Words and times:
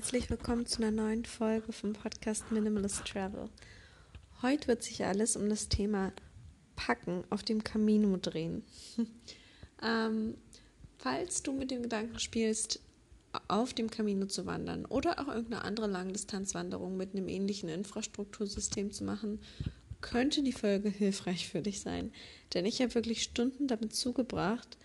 herzlich 0.00 0.30
willkommen 0.30 0.64
zu 0.64 0.82
einer 0.82 0.90
neuen 0.92 1.26
Folge 1.26 1.74
vom 1.74 1.92
Podcast 1.92 2.50
Minimalist 2.50 3.04
Travel. 3.04 3.50
Heute 4.40 4.68
wird 4.68 4.82
sich 4.82 5.04
alles 5.04 5.36
um 5.36 5.50
das 5.50 5.68
Thema 5.68 6.14
Packen 6.74 7.22
auf 7.28 7.42
dem 7.42 7.62
Camino 7.62 8.16
drehen. 8.16 8.64
ähm, 9.82 10.38
falls 10.96 11.42
du 11.42 11.52
mit 11.52 11.70
dem 11.70 11.82
Gedanken 11.82 12.18
spielst, 12.18 12.80
auf 13.48 13.74
dem 13.74 13.90
Camino 13.90 14.24
zu 14.24 14.46
wandern 14.46 14.86
oder 14.86 15.20
auch 15.20 15.28
irgendeine 15.28 15.64
andere 15.64 15.86
Langdistanzwanderung 15.86 16.96
mit 16.96 17.14
einem 17.14 17.28
ähnlichen 17.28 17.68
Infrastruktursystem 17.68 18.92
zu 18.92 19.04
machen, 19.04 19.38
könnte 20.00 20.42
die 20.42 20.54
Folge 20.54 20.88
hilfreich 20.88 21.46
für 21.46 21.60
dich 21.60 21.82
sein. 21.82 22.10
Denn 22.54 22.64
ich 22.64 22.80
habe 22.80 22.94
wirklich 22.94 23.22
Stunden 23.22 23.68
damit 23.68 23.94
zugebracht, 23.94 24.78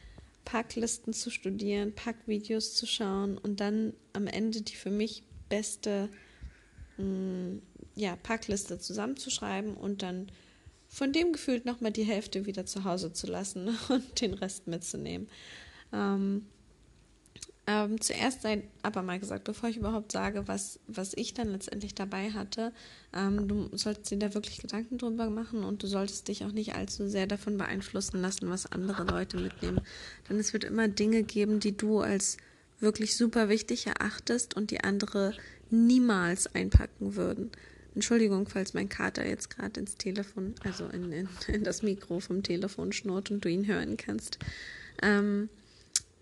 Packlisten 0.46 1.14
zu 1.14 1.30
studieren, 1.30 1.94
Packvideos 1.94 2.76
zu 2.76 2.86
schauen 2.86 3.38
und 3.38 3.60
dann 3.60 3.94
am 4.14 4.28
Ende 4.28 4.62
die 4.62 4.76
für 4.76 4.92
mich 4.92 5.24
beste 5.50 6.10
mh, 6.98 7.04
mm, 7.04 7.62
ja, 7.96 8.16
Packliste 8.16 8.80
zusammenzuschreiben 8.80 9.76
und 9.76 10.02
dann 10.04 10.32
von 10.88 11.12
dem 11.12 11.34
gefühlt 11.34 11.66
nochmal 11.66 11.92
die 11.92 12.04
Hälfte 12.04 12.46
wieder 12.46 12.66
zu 12.66 12.84
Hause 12.84 13.12
zu 13.12 13.28
lassen 13.28 13.70
und 13.90 14.22
den 14.22 14.34
Rest 14.34 14.68
mitzunehmen. 14.68 15.28
Ähm, 15.92 16.46
ähm, 17.68 18.00
zuerst 18.00 18.44
sei 18.44 18.64
aber 18.84 19.02
mal 19.02 19.20
gesagt, 19.20 19.44
bevor 19.44 19.70
ich 19.70 19.78
überhaupt 19.78 20.12
sage, 20.12 20.48
was, 20.48 20.80
was 20.88 21.14
ich 21.16 21.34
dann 21.34 21.50
letztendlich 21.50 21.96
dabei 21.96 22.32
hatte, 22.32 22.72
ähm, 23.12 23.48
du 23.48 23.70
solltest 23.76 24.12
dir 24.12 24.20
da 24.20 24.34
wirklich 24.36 24.60
Gedanken 24.60 25.00
drüber 25.00 25.30
machen 25.32 25.64
und 25.64 25.82
du 25.82 25.88
solltest 25.88 26.28
dich 26.28 26.46
auch 26.46 26.52
nicht 26.52 26.76
allzu 26.76 27.08
sehr 27.08 27.26
davon 27.26 27.58
beeinflussen 27.58 28.22
lassen, 28.22 28.50
was 28.50 28.72
andere 28.72 29.04
Leute 29.06 29.38
mitnehmen. 29.38 29.82
Denn 30.30 30.38
es 30.38 30.54
wird 30.54 30.64
immer 30.64 30.88
Dinge 30.88 31.24
geben, 31.24 31.60
die 31.60 31.76
du 31.76 32.02
als 32.02 32.38
wirklich 32.80 33.16
super 33.16 33.50
wichtig 33.50 33.88
erachtest 33.88 34.56
und 34.56 34.70
die 34.70 34.84
andere 34.84 35.34
niemals 35.72 36.54
einpacken 36.54 37.16
würden. 37.16 37.50
Entschuldigung, 37.96 38.48
falls 38.48 38.74
mein 38.74 38.90
Kater 38.90 39.26
jetzt 39.26 39.50
gerade 39.50 39.80
ins 39.80 39.96
Telefon, 39.96 40.54
also 40.64 40.86
in, 40.88 41.12
in, 41.12 41.30
in, 41.48 41.64
das 41.64 41.82
Mikro 41.82 42.20
vom 42.20 42.44
Telefon 42.44 42.92
schnurrt 42.92 43.32
und 43.32 43.44
du 43.44 43.50
ihn 43.50 43.66
hören 43.66 43.96
kannst. 43.98 44.38
Ähm, 45.02 45.50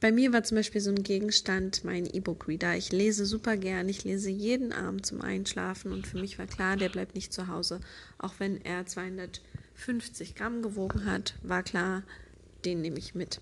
bei 0.04 0.12
mir 0.12 0.34
war 0.34 0.44
zum 0.44 0.58
Beispiel 0.58 0.82
so 0.82 0.90
ein 0.90 1.02
Gegenstand 1.02 1.86
mein 1.86 2.06
E-Book-Reader. 2.06 2.76
Ich 2.76 2.92
lese 2.92 3.26
super 3.26 3.56
gern, 3.56 3.88
ich 3.88 4.04
lese 4.04 4.30
jeden 4.30 4.74
Abend 4.74 5.06
zum 5.06 5.22
Einschlafen 5.22 5.94
und 5.94 6.06
für 6.06 6.20
mich 6.20 6.38
war 6.38 6.46
klar, 6.46 6.76
der 6.76 6.90
bleibt 6.90 7.16
nicht 7.16 7.32
zu 7.32 7.48
Hause. 7.48 7.80
Auch 8.18 8.34
wenn 8.38 8.60
er 8.66 8.86
250 8.86 10.36
Gramm 10.36 10.62
gewogen 10.62 11.06
hat, 11.06 11.36
war 11.42 11.64
klar, 11.64 12.04
den 12.66 12.82
nehme 12.82 13.00
ich 13.00 13.16
mit. 13.16 13.40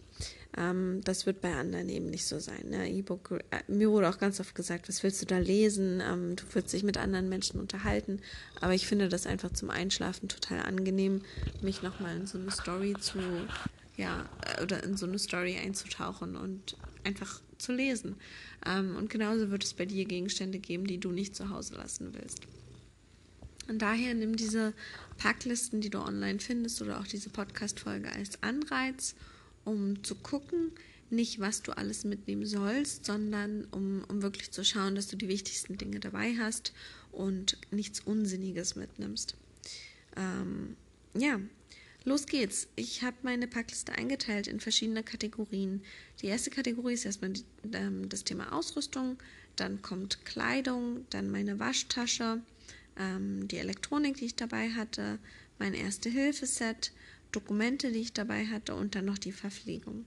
Ähm, 0.56 1.02
das 1.03 1.26
wird 1.26 1.42
bei 1.42 1.52
anderen 1.52 1.90
eben 1.90 2.12
nicht 2.12 2.28
so 2.28 2.38
sein. 2.38 2.70
Ne? 2.70 2.92
E-Book, 2.92 3.40
äh, 3.50 3.64
mir 3.68 3.90
wurde 3.90 4.08
auch 4.08 4.20
ganz 4.20 4.40
oft 4.40 4.53
gesagt, 4.53 4.88
was 4.88 5.02
willst 5.02 5.20
du 5.20 5.25
da 5.25 5.40
lesen? 5.40 6.00
Ähm, 6.00 6.36
du 6.36 6.44
wirst 6.53 6.72
dich 6.73 6.84
mit 6.84 7.00
anderen 7.00 7.28
Menschen 7.28 7.59
unterhalten. 7.59 8.20
Aber 8.59 8.75
ich 8.75 8.86
finde 8.86 9.09
das 9.09 9.25
einfach 9.25 9.52
zum 9.52 9.72
Einschlafen 9.72 10.30
total 10.30 10.59
angenehm, 10.59 11.23
mich 11.64 11.81
nochmal 11.81 12.18
in 12.18 12.28
so 12.28 12.38
eine 12.38 12.52
Story 12.52 12.94
zu 13.02 13.18
ja, 14.02 14.28
äh, 14.58 14.64
oder 14.64 14.84
in 14.84 14.98
so 14.98 15.06
eine 15.06 15.20
Story 15.20 15.58
einzutauchen 15.58 16.36
und 16.36 16.76
einfach 17.04 17.42
zu 17.58 17.72
lesen. 17.72 18.16
Ähm, 18.66 18.96
und 18.96 19.10
genauso 19.10 19.52
wird 19.52 19.64
es 19.64 19.74
bei 19.74 19.86
dir 19.86 20.06
Gegenstände 20.06 20.60
geben, 20.60 20.86
die 20.86 21.00
du 21.00 21.12
nicht 21.12 21.36
zu 21.36 21.50
Hause 21.50 21.76
lassen 21.76 22.14
willst. 22.14 22.42
Und 23.68 23.82
daher 23.82 24.14
nimm 24.14 24.36
diese 24.36 24.74
Packlisten, 25.18 25.82
die 25.82 25.90
du 25.90 26.00
online 26.00 26.40
findest, 26.40 26.82
oder 26.82 27.00
auch 27.00 27.08
diese 27.08 27.30
Podcast-Folge 27.30 28.12
als 28.12 28.42
Anreiz, 28.42 29.16
um 29.64 30.04
zu 30.04 30.16
gucken, 30.16 30.72
nicht 31.12 31.40
was 31.40 31.62
du 31.62 31.74
alles 31.74 32.04
mitnehmen 32.04 32.46
sollst, 32.46 33.06
sondern 33.06 33.66
um, 33.72 34.04
um 34.08 34.22
wirklich 34.22 34.52
zu 34.52 34.66
schauen, 34.66 34.96
dass 34.96 35.08
du 35.08 35.16
die 35.16 35.28
wichtigsten 35.28 35.78
Dinge 35.78 36.00
dabei 36.00 36.36
hast 36.40 36.74
und 37.12 37.58
nichts 37.70 38.00
Unsinniges 38.00 38.75
mitnimmst. 38.75 39.36
Ähm, 40.16 40.75
ja, 41.14 41.40
Los 42.03 42.25
geht's. 42.25 42.67
Ich 42.75 43.03
habe 43.03 43.17
meine 43.22 43.47
Packliste 43.47 43.94
eingeteilt 43.94 44.47
in 44.47 44.59
verschiedene 44.59 45.03
Kategorien. 45.03 45.84
Die 46.22 46.28
erste 46.28 46.50
Kategorie 46.50 46.94
ist 46.94 47.06
erstmal 47.06 47.34
ähm, 47.73 48.09
das 48.09 48.23
Thema 48.23 48.53
Ausrüstung, 48.53 49.17
dann 49.56 49.84
kommt 49.84 50.25
Kleidung, 50.25 51.06
dann 51.12 51.29
meine 51.29 51.59
Waschtasche, 51.59 52.41
ähm, 52.97 53.47
die 53.47 53.57
Elektronik, 53.57 54.17
die 54.17 54.25
ich 54.25 54.35
dabei 54.35 54.72
hatte, 54.72 55.19
mein 55.59 55.75
Erste-Hilfe-Set, 55.75 56.91
Dokumente, 57.31 57.91
die 57.91 58.00
ich 58.00 58.13
dabei 58.13 58.47
hatte 58.47 58.73
und 58.73 58.95
dann 58.95 59.06
noch 59.06 59.19
die 59.19 59.31
Verpflegung. 59.31 60.06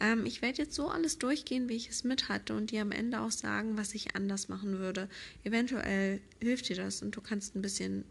Ähm, 0.00 0.26
ich 0.26 0.42
werde 0.42 0.58
jetzt 0.58 0.74
so 0.74 0.88
alles 0.88 1.16
durchgehen, 1.16 1.70
wie 1.70 1.76
ich 1.76 1.88
es 1.88 2.04
mit 2.04 2.28
hatte 2.28 2.54
und 2.54 2.72
dir 2.72 2.82
am 2.82 2.92
Ende 2.92 3.20
auch 3.20 3.30
sagen, 3.30 3.78
was 3.78 3.94
ich 3.94 4.14
anders 4.14 4.50
machen 4.50 4.78
würde. 4.78 5.08
Eventuell 5.44 6.20
hilft 6.42 6.68
dir 6.68 6.76
das 6.76 7.00
und 7.00 7.16
du 7.16 7.22
kannst 7.22 7.56
ein 7.56 7.62
bisschen 7.62 8.04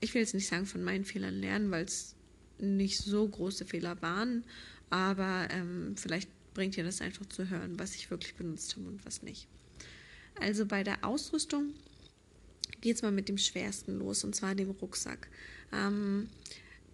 ich 0.00 0.14
will 0.14 0.22
jetzt 0.22 0.34
nicht 0.34 0.48
sagen 0.48 0.66
von 0.66 0.82
meinen 0.82 1.04
Fehlern 1.04 1.34
lernen, 1.34 1.70
weil 1.70 1.84
es 1.84 2.14
nicht 2.58 2.98
so 2.98 3.26
große 3.26 3.64
Fehler 3.64 4.00
waren, 4.02 4.44
aber 4.90 5.48
ähm, 5.50 5.94
vielleicht 5.96 6.28
bringt 6.54 6.76
dir 6.76 6.84
das 6.84 7.00
einfach 7.00 7.26
zu 7.26 7.48
hören, 7.48 7.78
was 7.78 7.94
ich 7.94 8.10
wirklich 8.10 8.34
benutzt 8.34 8.76
habe 8.76 8.88
und 8.88 9.04
was 9.06 9.22
nicht. 9.22 9.46
Also 10.40 10.66
bei 10.66 10.82
der 10.82 11.04
Ausrüstung 11.04 11.74
geht 12.80 12.96
es 12.96 13.02
mal 13.02 13.12
mit 13.12 13.28
dem 13.28 13.38
schwersten 13.38 13.98
los, 13.98 14.24
und 14.24 14.34
zwar 14.34 14.54
dem 14.54 14.70
Rucksack. 14.70 15.28
Ähm, 15.72 16.28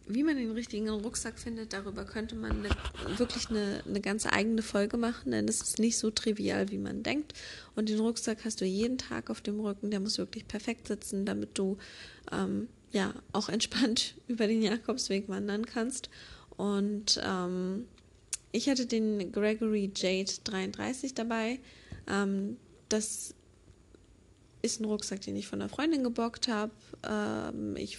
wie 0.08 0.22
man 0.22 0.36
den 0.36 0.52
richtigen 0.52 0.88
Rucksack 0.88 1.38
findet, 1.38 1.72
darüber 1.72 2.04
könnte 2.04 2.36
man 2.36 2.64
eine, 2.64 2.70
wirklich 3.18 3.50
eine, 3.50 3.82
eine 3.86 4.00
ganz 4.00 4.24
eigene 4.24 4.62
Folge 4.62 4.96
machen, 4.96 5.32
denn 5.32 5.48
es 5.48 5.60
ist 5.60 5.80
nicht 5.80 5.98
so 5.98 6.10
trivial, 6.10 6.70
wie 6.70 6.78
man 6.78 7.02
denkt. 7.02 7.32
Und 7.74 7.88
den 7.88 7.98
Rucksack 7.98 8.44
hast 8.44 8.60
du 8.60 8.64
jeden 8.64 8.98
Tag 8.98 9.30
auf 9.30 9.40
dem 9.40 9.58
Rücken, 9.58 9.90
der 9.90 9.98
muss 9.98 10.18
wirklich 10.18 10.46
perfekt 10.46 10.86
sitzen, 10.86 11.26
damit 11.26 11.58
du 11.58 11.76
ähm, 12.30 12.68
ja 12.92 13.14
auch 13.32 13.48
entspannt 13.48 14.14
über 14.28 14.46
den 14.46 14.62
Jakobsweg 14.62 15.28
wandern 15.28 15.66
kannst. 15.66 16.10
Und 16.56 17.20
ähm, 17.22 17.86
ich 18.52 18.68
hatte 18.68 18.86
den 18.86 19.32
Gregory 19.32 19.92
Jade 19.94 20.32
33 20.44 21.14
dabei. 21.14 21.58
Ähm, 22.08 22.56
das 22.88 23.34
ist 24.62 24.80
ein 24.80 24.84
Rucksack, 24.84 25.20
den 25.20 25.36
ich 25.36 25.46
von 25.46 25.60
einer 25.60 25.68
Freundin 25.68 26.02
gebockt 26.02 26.48
habe. 26.48 26.72
Ähm, 27.06 27.76
ich 27.76 27.98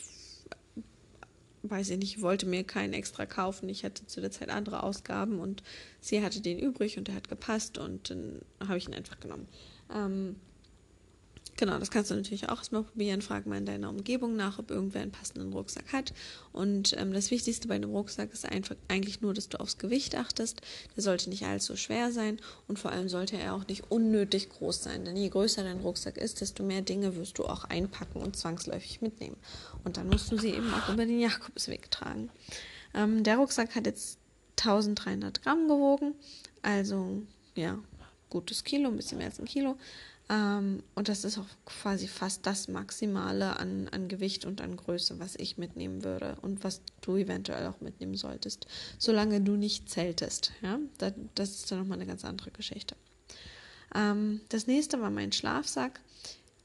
weiß 1.63 1.89
ich 1.89 1.97
nicht, 1.97 2.21
wollte 2.21 2.45
mir 2.45 2.63
keinen 2.63 2.93
extra 2.93 3.25
kaufen. 3.25 3.69
Ich 3.69 3.83
hatte 3.83 4.05
zu 4.05 4.21
der 4.21 4.31
Zeit 4.31 4.49
andere 4.49 4.83
Ausgaben 4.83 5.39
und 5.39 5.63
sie 5.99 6.23
hatte 6.23 6.41
den 6.41 6.59
übrig 6.59 6.97
und 6.97 7.07
der 7.07 7.15
hat 7.15 7.29
gepasst 7.29 7.77
und 7.77 8.09
dann 8.09 8.41
habe 8.61 8.77
ich 8.77 8.87
ihn 8.87 8.93
einfach 8.93 9.19
genommen. 9.19 9.47
Ähm, 9.93 10.35
Genau, 11.57 11.79
das 11.79 11.89
kannst 11.89 12.11
du 12.11 12.15
natürlich 12.15 12.49
auch 12.49 12.59
erstmal 12.59 12.83
probieren. 12.83 13.23
Frag 13.23 13.47
mal 13.47 13.57
in 13.57 13.65
deiner 13.65 13.89
Umgebung 13.89 14.35
nach, 14.35 14.59
ob 14.59 14.69
irgendwer 14.69 15.01
einen 15.01 15.11
passenden 15.11 15.51
Rucksack 15.51 15.91
hat. 15.91 16.13
Und 16.53 16.95
ähm, 16.99 17.13
das 17.13 17.31
Wichtigste 17.31 17.67
bei 17.67 17.73
einem 17.73 17.89
Rucksack 17.89 18.31
ist 18.31 18.45
einfach 18.45 18.75
eigentlich 18.87 19.21
nur, 19.21 19.33
dass 19.33 19.49
du 19.49 19.59
aufs 19.59 19.79
Gewicht 19.79 20.15
achtest. 20.15 20.61
Der 20.95 21.01
sollte 21.01 21.31
nicht 21.31 21.43
allzu 21.45 21.75
schwer 21.75 22.11
sein 22.11 22.39
und 22.67 22.77
vor 22.77 22.91
allem 22.91 23.09
sollte 23.09 23.37
er 23.37 23.55
auch 23.55 23.67
nicht 23.67 23.89
unnötig 23.89 24.49
groß 24.49 24.83
sein. 24.83 25.03
Denn 25.03 25.17
je 25.17 25.29
größer 25.29 25.63
dein 25.63 25.79
Rucksack 25.79 26.17
ist, 26.17 26.41
desto 26.41 26.63
mehr 26.63 26.83
Dinge 26.83 27.15
wirst 27.15 27.39
du 27.39 27.45
auch 27.45 27.63
einpacken 27.63 28.21
und 28.21 28.37
zwangsläufig 28.37 29.01
mitnehmen. 29.01 29.37
Und 29.83 29.97
dann 29.97 30.09
musst 30.09 30.31
du 30.31 30.37
sie 30.37 30.49
eben 30.49 30.71
auch 30.75 30.93
über 30.93 31.07
den 31.07 31.19
Jakobsweg 31.19 31.89
tragen. 31.89 32.29
Ähm, 32.93 33.23
der 33.23 33.37
Rucksack 33.37 33.73
hat 33.73 33.87
jetzt 33.87 34.19
1300 34.59 35.41
Gramm 35.41 35.67
gewogen, 35.67 36.13
also 36.61 37.23
ja, 37.55 37.79
gutes 38.29 38.63
Kilo, 38.63 38.89
ein 38.89 38.95
bisschen 38.97 39.17
mehr 39.17 39.27
als 39.27 39.39
ein 39.39 39.45
Kilo. 39.45 39.77
Ähm, 40.29 40.83
und 40.95 41.07
das 41.07 41.23
ist 41.23 41.37
auch 41.37 41.47
quasi 41.65 42.07
fast 42.07 42.45
das 42.45 42.67
Maximale 42.67 43.57
an, 43.57 43.87
an 43.89 44.07
Gewicht 44.07 44.45
und 44.45 44.61
an 44.61 44.75
Größe, 44.75 45.19
was 45.19 45.35
ich 45.35 45.57
mitnehmen 45.57 46.03
würde 46.03 46.37
und 46.41 46.63
was 46.63 46.81
du 47.01 47.15
eventuell 47.15 47.67
auch 47.67 47.79
mitnehmen 47.79 48.15
solltest, 48.15 48.67
solange 48.97 49.41
du 49.41 49.55
nicht 49.55 49.89
zeltest. 49.89 50.51
Ja? 50.61 50.79
Das, 50.97 51.13
das 51.35 51.49
ist 51.51 51.71
dann 51.71 51.79
nochmal 51.79 51.97
eine 51.97 52.07
ganz 52.07 52.25
andere 52.25 52.51
Geschichte. 52.51 52.95
Ähm, 53.95 54.41
das 54.49 54.67
nächste 54.67 55.01
war 55.01 55.11
mein 55.11 55.31
Schlafsack. 55.31 56.01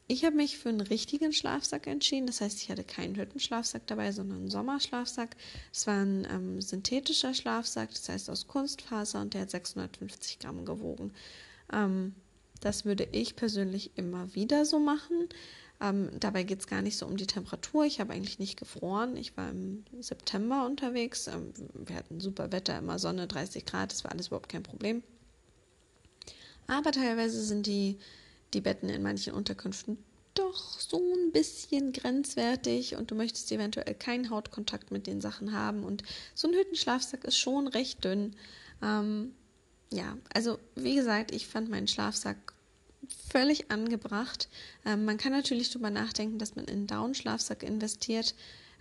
Ich 0.09 0.25
habe 0.25 0.37
mich 0.37 0.59
für 0.59 0.69
einen 0.69 0.81
richtigen 0.81 1.33
Schlafsack 1.33 1.87
entschieden. 1.87 2.27
Das 2.27 2.41
heißt, 2.41 2.61
ich 2.61 2.69
hatte 2.69 2.85
keinen 2.85 3.15
Hüttenschlafsack 3.15 3.87
dabei, 3.87 4.11
sondern 4.11 4.39
einen 4.39 4.51
Sommerschlafsack. 4.51 5.37
Es 5.73 5.87
war 5.87 6.03
ein 6.03 6.27
ähm, 6.29 6.61
synthetischer 6.61 7.33
Schlafsack, 7.33 7.91
das 7.91 8.09
heißt 8.09 8.29
aus 8.29 8.49
Kunstfaser 8.49 9.21
und 9.21 9.35
der 9.35 9.43
hat 9.43 9.51
650 9.51 10.41
Gramm 10.41 10.65
gewogen. 10.65 11.13
Ähm, 11.73 12.15
das 12.63 12.85
würde 12.85 13.09
ich 13.11 13.37
persönlich 13.37 13.91
immer 13.97 14.35
wieder 14.35 14.65
so 14.65 14.79
machen. 14.79 15.29
Ähm, 15.81 16.11
dabei 16.21 16.45
geht 16.45 16.61
es 16.61 16.69
gar 16.69 16.81
nicht 16.81 16.97
so 16.97 17.07
um 17.07 17.17
die 17.17 17.27
Temperatur. 17.27 17.85
Ich 17.85 17.99
habe 17.99 18.13
eigentlich 18.13 18.39
nicht 18.39 18.59
gefroren. 18.59 19.17
Ich 19.17 19.37
war 19.37 19.51
im 19.51 19.85
September 20.01 20.65
unterwegs. 20.65 21.27
Ähm, 21.27 21.53
wir 21.75 21.97
hatten 21.97 22.21
super 22.21 22.53
Wetter, 22.53 22.79
immer 22.79 23.01
Sonne, 23.01 23.27
30 23.27 23.67
Grad. 23.67 23.91
Das 23.91 24.05
war 24.05 24.13
alles 24.13 24.29
überhaupt 24.29 24.49
kein 24.49 24.63
Problem. 24.63 25.03
Aber 26.69 26.93
teilweise 26.93 27.43
sind 27.43 27.67
die, 27.67 27.99
die 28.55 28.61
Betten 28.61 28.89
in 28.89 29.03
manchen 29.03 29.35
Unterkünften 29.35 29.99
doch 30.35 30.79
so 30.79 30.99
ein 31.15 31.33
bisschen 31.33 31.93
grenzwertig 31.93 32.97
und 32.97 33.11
du 33.11 33.17
möchtest 33.17 33.51
eventuell 33.53 33.95
keinen 33.95 34.31
Hautkontakt 34.31 34.93
mit 34.93 35.09
den 35.09 35.21
Sachen 35.21 35.53
haben. 35.53 35.83
Und 35.83 36.05
so 36.35 36.47
ein 36.47 36.55
Hüttenschlafsack 36.55 37.25
ist 37.25 37.37
schon 37.37 37.67
recht 37.67 38.05
dünn. 38.05 38.37
Ähm, 38.83 39.35
ja, 39.93 40.17
also 40.33 40.59
wie 40.75 40.95
gesagt, 40.95 41.33
ich 41.33 41.47
fand 41.47 41.69
meinen 41.69 41.89
Schlafsack 41.89 42.52
völlig 43.31 43.71
angebracht. 43.71 44.49
Ähm, 44.85 45.05
man 45.05 45.19
kann 45.19 45.33
natürlich 45.33 45.71
darüber 45.71 45.91
nachdenken, 45.91 46.39
dass 46.39 46.57
man 46.57 46.67
in 46.67 46.75
einen 46.75 46.87
Down-Schlafsack 46.87 47.63
investiert. 47.63 48.35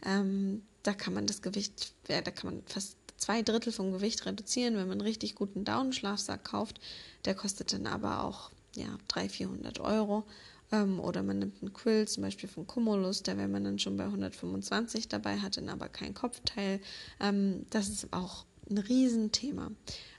Ähm, 0.05 0.63
da 0.83 0.93
kann 0.93 1.13
man 1.13 1.27
das 1.27 1.41
Gewicht, 1.41 1.93
ja, 2.07 2.21
da 2.21 2.31
kann 2.31 2.53
man 2.53 2.63
fast 2.65 2.97
zwei 3.17 3.41
Drittel 3.41 3.71
vom 3.71 3.91
Gewicht 3.91 4.25
reduzieren, 4.25 4.75
wenn 4.75 4.87
man 4.87 4.99
einen 4.99 5.01
richtig 5.01 5.35
guten 5.35 5.63
Down-Schlafsack 5.63 6.43
kauft. 6.43 6.79
Der 7.25 7.35
kostet 7.35 7.73
dann 7.73 7.87
aber 7.87 8.23
auch 8.23 8.51
ja, 8.75 8.97
300, 9.09 9.31
400 9.31 9.79
Euro. 9.79 10.25
Ähm, 10.71 10.99
oder 10.99 11.21
man 11.21 11.39
nimmt 11.39 11.61
einen 11.61 11.73
Quill, 11.73 12.07
zum 12.07 12.23
Beispiel 12.23 12.49
von 12.49 12.65
Cumulus, 12.65 13.23
da 13.23 13.37
wäre 13.37 13.47
man 13.47 13.63
dann 13.63 13.79
schon 13.79 13.97
bei 13.97 14.05
125 14.05 15.09
dabei, 15.09 15.37
hat 15.37 15.57
dann 15.57 15.69
aber 15.69 15.89
kein 15.89 16.13
Kopfteil. 16.13 16.79
Ähm, 17.19 17.65
das 17.69 17.89
ist 17.89 18.11
auch 18.11 18.45
ein 18.69 18.77
Riesenthema. 18.77 19.71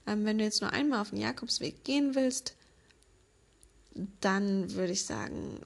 Ähm, 0.07 0.25
wenn 0.25 0.39
du 0.39 0.45
jetzt 0.45 0.61
nur 0.61 0.73
einmal 0.73 1.01
auf 1.01 1.11
den 1.11 1.21
Jakobsweg 1.21 1.85
gehen 1.85 2.15
willst, 2.15 2.55
dann 4.21 4.73
würde 4.75 4.93
ich 4.93 5.05
sagen, 5.05 5.61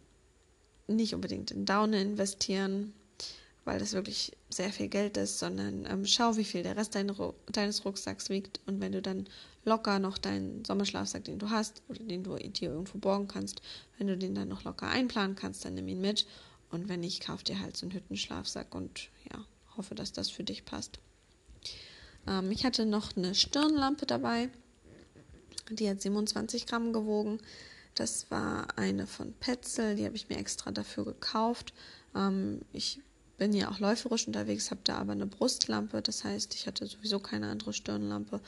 nicht 0.87 1.15
unbedingt 1.15 1.51
in 1.51 1.65
Daune 1.65 2.01
investieren, 2.01 2.93
weil 3.65 3.81
das 3.81 3.93
wirklich 3.93 4.37
sehr 4.49 4.73
viel 4.73 4.89
Geld 4.89 5.17
ist, 5.17 5.41
sondern 5.41 5.87
ähm, 5.87 6.07
schau, 6.07 6.37
wie 6.37 6.45
viel 6.45 6.63
der 6.63 6.77
Rest 6.77 6.95
dein, 6.95 7.13
deines 7.51 7.85
Rucksacks 7.85 8.31
wiegt 8.31 8.61
und 8.67 8.81
wenn 8.81 8.93
du 8.93 9.03
dann 9.03 9.29
locker 9.65 9.99
noch 9.99 10.19
deinen 10.19 10.65
Sommerschlafsack, 10.65 11.25
den 11.25 11.41
du 11.41 11.51
hast 11.51 11.83
oder 11.89 11.99
den 11.99 12.23
du 12.23 12.37
dir 12.37 12.71
irgendwo 12.71 12.99
borgen 12.99 13.27
kannst, 13.27 13.61
wenn 13.99 14.07
du 14.07 14.17
den 14.17 14.37
dann 14.37 14.49
noch 14.49 14.63
locker 14.63 14.89
einplanen 14.89 15.35
kannst, 15.35 15.65
dann 15.65 15.75
nimm 15.75 15.89
ihn 15.89 16.01
mit 16.01 16.27
und 16.71 16.89
wenn 16.89 17.01
nicht, 17.01 17.25
kauf 17.25 17.43
dir 17.43 17.61
halt 17.61 17.77
so 17.77 17.87
einen 17.87 17.95
Hüttenschlafsack 17.95 18.75
und 18.75 19.09
ja, 19.33 19.45
hoffe, 19.77 19.97
dass 19.97 20.13
das 20.13 20.31
für 20.31 20.45
dich 20.45 20.65
passt. 20.65 21.01
Ähm, 22.29 22.53
ich 22.53 22.65
hatte 22.65 22.87
noch 22.87 23.17
eine 23.17 23.35
Stirnlampe 23.35 24.07
dabei, 24.07 24.49
die 25.71 25.89
hat 25.91 26.01
27 26.01 26.67
Gramm 26.67 26.93
gewogen. 26.93 27.41
Das 27.97 28.31
war 28.31 28.69
eine 28.77 29.07
von 29.07 29.33
Petzl, 29.33 29.97
die 29.97 30.05
habe 30.05 30.17
ich 30.17 30.29
mir 30.29 30.37
extra 30.37 30.71
dafür 30.71 31.05
gekauft. 31.05 31.73
Ähm, 32.15 32.61
ich 32.73 33.01
bin 33.39 33.53
ja 33.53 33.71
auch 33.71 33.81
läuferisch 33.81 34.27
unterwegs, 34.27 34.71
habe 34.71 34.83
da 34.85 34.99
aber 34.99 35.13
eine 35.13 35.27
Brustlampe, 35.27 36.03
das 36.03 36.23
heißt, 36.23 36.55
ich 36.55 36.67
hatte 36.67 36.87
sowieso 36.87 37.19
keine 37.19 37.49
andere 37.49 37.73
Stirnlampe. 37.73 38.41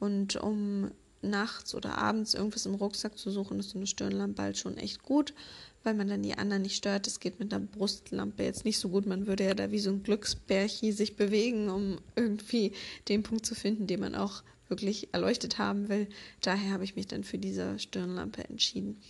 Und 0.00 0.36
um 0.36 0.90
nachts 1.22 1.74
oder 1.74 1.98
abends 1.98 2.34
irgendwas 2.34 2.66
im 2.66 2.74
Rucksack 2.74 3.18
zu 3.18 3.30
suchen, 3.30 3.60
ist 3.60 3.70
so 3.70 3.78
eine 3.78 3.86
Stirnlampe 3.86 4.42
halt 4.42 4.58
schon 4.58 4.76
echt 4.76 5.02
gut, 5.02 5.34
weil 5.82 5.94
man 5.94 6.08
dann 6.08 6.22
die 6.22 6.36
anderen 6.36 6.62
nicht 6.62 6.76
stört. 6.76 7.06
Das 7.06 7.20
geht 7.20 7.40
mit 7.40 7.52
einer 7.52 7.64
Brustlampe 7.64 8.42
jetzt 8.42 8.64
nicht 8.64 8.78
so 8.78 8.88
gut. 8.88 9.06
Man 9.06 9.26
würde 9.26 9.44
ja 9.44 9.54
da 9.54 9.70
wie 9.70 9.78
so 9.78 9.90
ein 9.90 10.02
Glücksbärchen 10.02 10.92
sich 10.92 11.16
bewegen, 11.16 11.68
um 11.68 11.98
irgendwie 12.16 12.72
den 13.08 13.22
Punkt 13.22 13.44
zu 13.44 13.54
finden, 13.54 13.86
den 13.86 14.00
man 14.00 14.14
auch 14.14 14.42
wirklich 14.74 15.14
erleuchtet 15.14 15.58
haben 15.58 15.88
will. 15.88 16.08
Daher 16.40 16.72
habe 16.72 16.82
ich 16.82 16.96
mich 16.96 17.06
dann 17.06 17.22
für 17.22 17.38
diese 17.38 17.78
Stirnlampe 17.78 18.42
entschieden. 18.42 19.00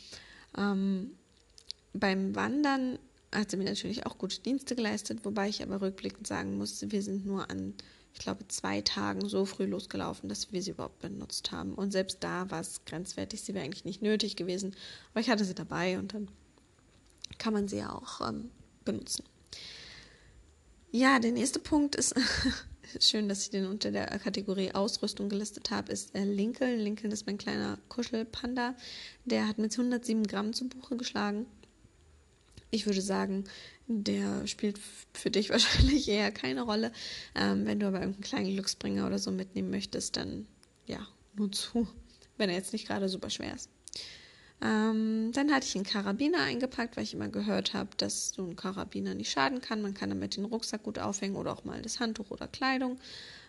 Ähm, 0.58 1.12
beim 1.94 2.36
Wandern 2.36 2.98
hat 3.32 3.50
sie 3.50 3.56
mir 3.56 3.64
natürlich 3.64 4.04
auch 4.04 4.18
gute 4.18 4.40
Dienste 4.40 4.76
geleistet, 4.76 5.20
wobei 5.24 5.48
ich 5.48 5.62
aber 5.62 5.80
rückblickend 5.80 6.26
sagen 6.26 6.58
musste, 6.58 6.92
wir 6.92 7.02
sind 7.02 7.24
nur 7.24 7.50
an, 7.50 7.72
ich 8.12 8.20
glaube, 8.20 8.46
zwei 8.48 8.82
Tagen 8.82 9.26
so 9.26 9.46
früh 9.46 9.64
losgelaufen, 9.64 10.28
dass 10.28 10.52
wir 10.52 10.62
sie 10.62 10.72
überhaupt 10.72 11.00
benutzt 11.00 11.50
haben. 11.50 11.74
Und 11.74 11.92
selbst 11.92 12.18
da 12.20 12.50
war 12.50 12.60
es 12.60 12.84
grenzwertig, 12.84 13.40
sie 13.40 13.54
wäre 13.54 13.64
eigentlich 13.64 13.86
nicht 13.86 14.02
nötig 14.02 14.36
gewesen, 14.36 14.76
aber 15.12 15.20
ich 15.20 15.30
hatte 15.30 15.44
sie 15.44 15.54
dabei 15.54 15.98
und 15.98 16.12
dann 16.12 16.28
kann 17.38 17.54
man 17.54 17.68
sie 17.68 17.78
ja 17.78 17.92
auch 17.92 18.20
ähm, 18.28 18.50
benutzen. 18.84 19.24
Ja, 20.92 21.18
der 21.18 21.32
nächste 21.32 21.58
Punkt 21.58 21.96
ist, 21.96 22.14
schön, 23.00 23.28
dass 23.28 23.42
ich 23.42 23.50
den 23.50 23.66
unter 23.66 23.90
der 23.90 24.06
Kategorie 24.18 24.72
Ausrüstung 24.72 25.28
gelistet 25.28 25.70
habe, 25.70 25.92
ist 25.92 26.14
äh, 26.14 26.24
Lincoln. 26.24 26.78
Lincoln 26.78 27.12
ist 27.12 27.26
mein 27.26 27.38
kleiner 27.38 27.78
Kuschelpanda. 27.88 28.74
Der 29.24 29.48
hat 29.48 29.58
mit 29.58 29.72
107 29.72 30.26
Gramm 30.26 30.52
zu 30.52 30.68
Buche 30.68 30.96
geschlagen. 30.96 31.46
Ich 32.70 32.86
würde 32.86 33.00
sagen, 33.00 33.44
der 33.86 34.46
spielt 34.46 34.78
für 35.12 35.30
dich 35.30 35.50
wahrscheinlich 35.50 36.08
eher 36.08 36.30
keine 36.32 36.62
Rolle. 36.62 36.92
Ähm, 37.34 37.66
wenn 37.66 37.80
du 37.80 37.86
aber 37.86 38.00
irgendeinen 38.00 38.24
kleinen 38.24 38.52
Glücksbringer 38.52 39.06
oder 39.06 39.18
so 39.18 39.30
mitnehmen 39.30 39.70
möchtest, 39.70 40.16
dann 40.16 40.46
ja, 40.86 41.06
nur 41.34 41.50
zu, 41.52 41.88
wenn 42.36 42.50
er 42.50 42.56
jetzt 42.56 42.72
nicht 42.72 42.86
gerade 42.86 43.08
super 43.08 43.30
schwer 43.30 43.54
ist. 43.54 43.70
Ähm, 44.60 45.30
dann 45.32 45.52
hatte 45.52 45.66
ich 45.66 45.74
einen 45.74 45.84
Karabiner 45.84 46.40
eingepackt, 46.40 46.96
weil 46.96 47.04
ich 47.04 47.14
immer 47.14 47.28
gehört 47.28 47.74
habe, 47.74 47.90
dass 47.96 48.30
so 48.30 48.44
ein 48.44 48.56
Karabiner 48.56 49.14
nicht 49.14 49.30
schaden 49.30 49.60
kann. 49.60 49.82
Man 49.82 49.94
kann 49.94 50.10
damit 50.10 50.36
den 50.36 50.44
Rucksack 50.44 50.84
gut 50.84 50.98
aufhängen 50.98 51.36
oder 51.36 51.52
auch 51.52 51.64
mal 51.64 51.82
das 51.82 52.00
Handtuch 52.00 52.30
oder 52.30 52.48
Kleidung. 52.48 52.98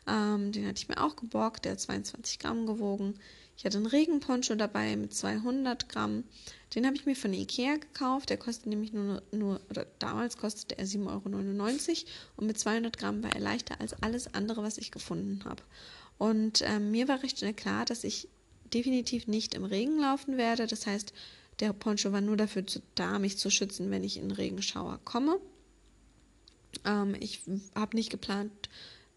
Ähm, 0.07 0.51
den 0.51 0.67
hatte 0.67 0.79
ich 0.79 0.89
mir 0.89 1.01
auch 1.01 1.15
geborgt, 1.15 1.65
der 1.65 1.73
hat 1.73 1.79
22 1.79 2.39
Gramm 2.39 2.65
gewogen. 2.65 3.15
Ich 3.57 3.63
hatte 3.63 3.77
einen 3.77 3.85
Regenponcho 3.85 4.55
dabei 4.55 4.95
mit 4.97 5.13
200 5.13 5.87
Gramm. 5.87 6.25
Den 6.73 6.85
habe 6.85 6.95
ich 6.97 7.05
mir 7.05 7.15
von 7.15 7.33
Ikea 7.33 7.77
gekauft. 7.77 8.29
Der 8.29 8.37
kostet 8.37 8.67
nämlich 8.67 8.91
nur, 8.91 9.21
nur 9.31 9.61
oder 9.69 9.85
damals 9.99 10.37
kostete 10.37 10.77
er 10.77 10.85
7,99 10.85 11.07
Euro 11.07 12.09
und 12.35 12.47
mit 12.47 12.59
200 12.59 12.97
Gramm 12.97 13.23
war 13.23 13.33
er 13.33 13.39
leichter 13.39 13.79
als 13.79 13.93
alles 14.03 14.33
andere, 14.33 14.61
was 14.61 14.77
ich 14.77 14.91
gefunden 14.91 15.45
habe. 15.45 15.63
Und 16.17 16.61
ähm, 16.61 16.91
mir 16.91 17.07
war 17.07 17.23
recht 17.23 17.39
schnell 17.39 17.53
klar, 17.53 17.85
dass 17.85 18.03
ich 18.03 18.27
definitiv 18.75 19.25
nicht 19.27 19.55
im 19.55 19.63
Regen 19.63 19.97
laufen 19.97 20.37
werde. 20.37 20.67
Das 20.67 20.85
heißt, 20.85 21.13
der 21.59 21.73
Poncho 21.73 22.11
war 22.11 22.21
nur 22.21 22.37
dafür 22.37 22.63
da, 22.93 23.17
mich 23.17 23.37
zu 23.37 23.49
schützen, 23.49 23.89
wenn 23.89 24.03
ich 24.03 24.17
in 24.17 24.31
Regenschauer 24.31 24.99
komme. 25.03 25.39
Ähm, 26.83 27.15
ich 27.19 27.41
habe 27.73 27.95
nicht 27.95 28.09
geplant, 28.09 28.51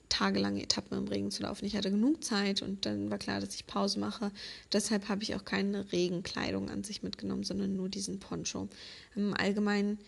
tagelange 0.08 0.62
Etappen 0.62 0.96
im 0.96 1.08
Regen 1.08 1.31
zu 1.31 1.43
laufen. 1.43 1.64
Ich 1.64 1.76
hatte 1.76 1.90
genug 1.90 2.25
Zeit 2.25 2.62
und 2.62 2.87
dann 2.87 3.10
war 3.10 3.19
klar, 3.19 3.40
dass 3.40 3.55
ich 3.55 3.66
Pause 3.66 3.99
mache. 3.99 4.31
Deshalb 4.72 5.08
habe 5.08 5.22
ich 5.22 5.34
auch 5.34 5.44
keine 5.44 5.93
Regenkleidung 5.93 6.70
an 6.70 6.84
sich 6.84 7.02
mitgenommen, 7.02 7.44
sondern 7.44 7.76
nur 7.76 7.88
diesen 7.88 8.20
Poncho. 8.20 8.69
Im 9.14 9.34
Allgemeinen 9.34 9.99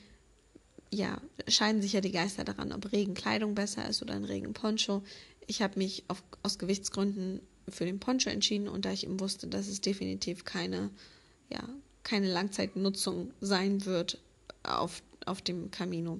ja, 0.93 1.21
scheiden 1.49 1.83
sich 1.83 1.93
ja 1.93 2.01
die 2.01 2.13
Geister 2.13 2.45
daran, 2.45 2.73
ob 2.73 2.93
Regenkleidung 2.93 3.55
besser 3.55 3.89
ist 3.89 4.03
oder 4.03 4.15
ein 4.15 4.25
Regenponcho. 4.25 5.03
Ich 5.47 5.63
habe 5.63 5.79
mich 5.79 6.05
auf, 6.09 6.23
aus 6.43 6.59
Gewichtsgründen 6.59 7.41
für 7.69 7.85
den 7.85 8.01
Poncho 8.01 8.31
entschieden 8.31 8.69
und 8.69 8.85
da 8.85 8.93
ich 8.93 9.05
eben 9.05 9.21
wusste, 9.21 9.47
dass 9.47 9.69
es 9.69 9.81
definitiv 9.81 10.45
keine, 10.45 10.91
ja, 11.49 11.69
keine 12.03 12.31
Langzeitnutzung 12.31 13.33
sein 13.41 13.85
wird 13.85 14.19
auf, 14.63 15.03
auf 15.27 15.43
dem 15.43 15.71
Camino. 15.71 16.19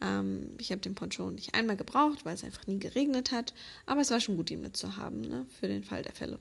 Ähm, 0.00 0.50
ich 0.58 0.70
habe 0.70 0.80
den 0.80 0.94
Poncho 0.94 1.30
nicht 1.30 1.54
einmal 1.54 1.76
gebraucht, 1.76 2.24
weil 2.24 2.34
es 2.34 2.44
einfach 2.44 2.66
nie 2.66 2.78
geregnet 2.78 3.32
hat, 3.32 3.54
aber 3.86 4.00
es 4.00 4.10
war 4.10 4.20
schon 4.20 4.36
gut, 4.36 4.50
ihn 4.50 4.60
mitzuhaben, 4.60 5.22
ne, 5.22 5.46
für 5.58 5.68
den 5.68 5.84
Fall 5.84 6.02
der 6.02 6.14
Fälle. 6.14 6.38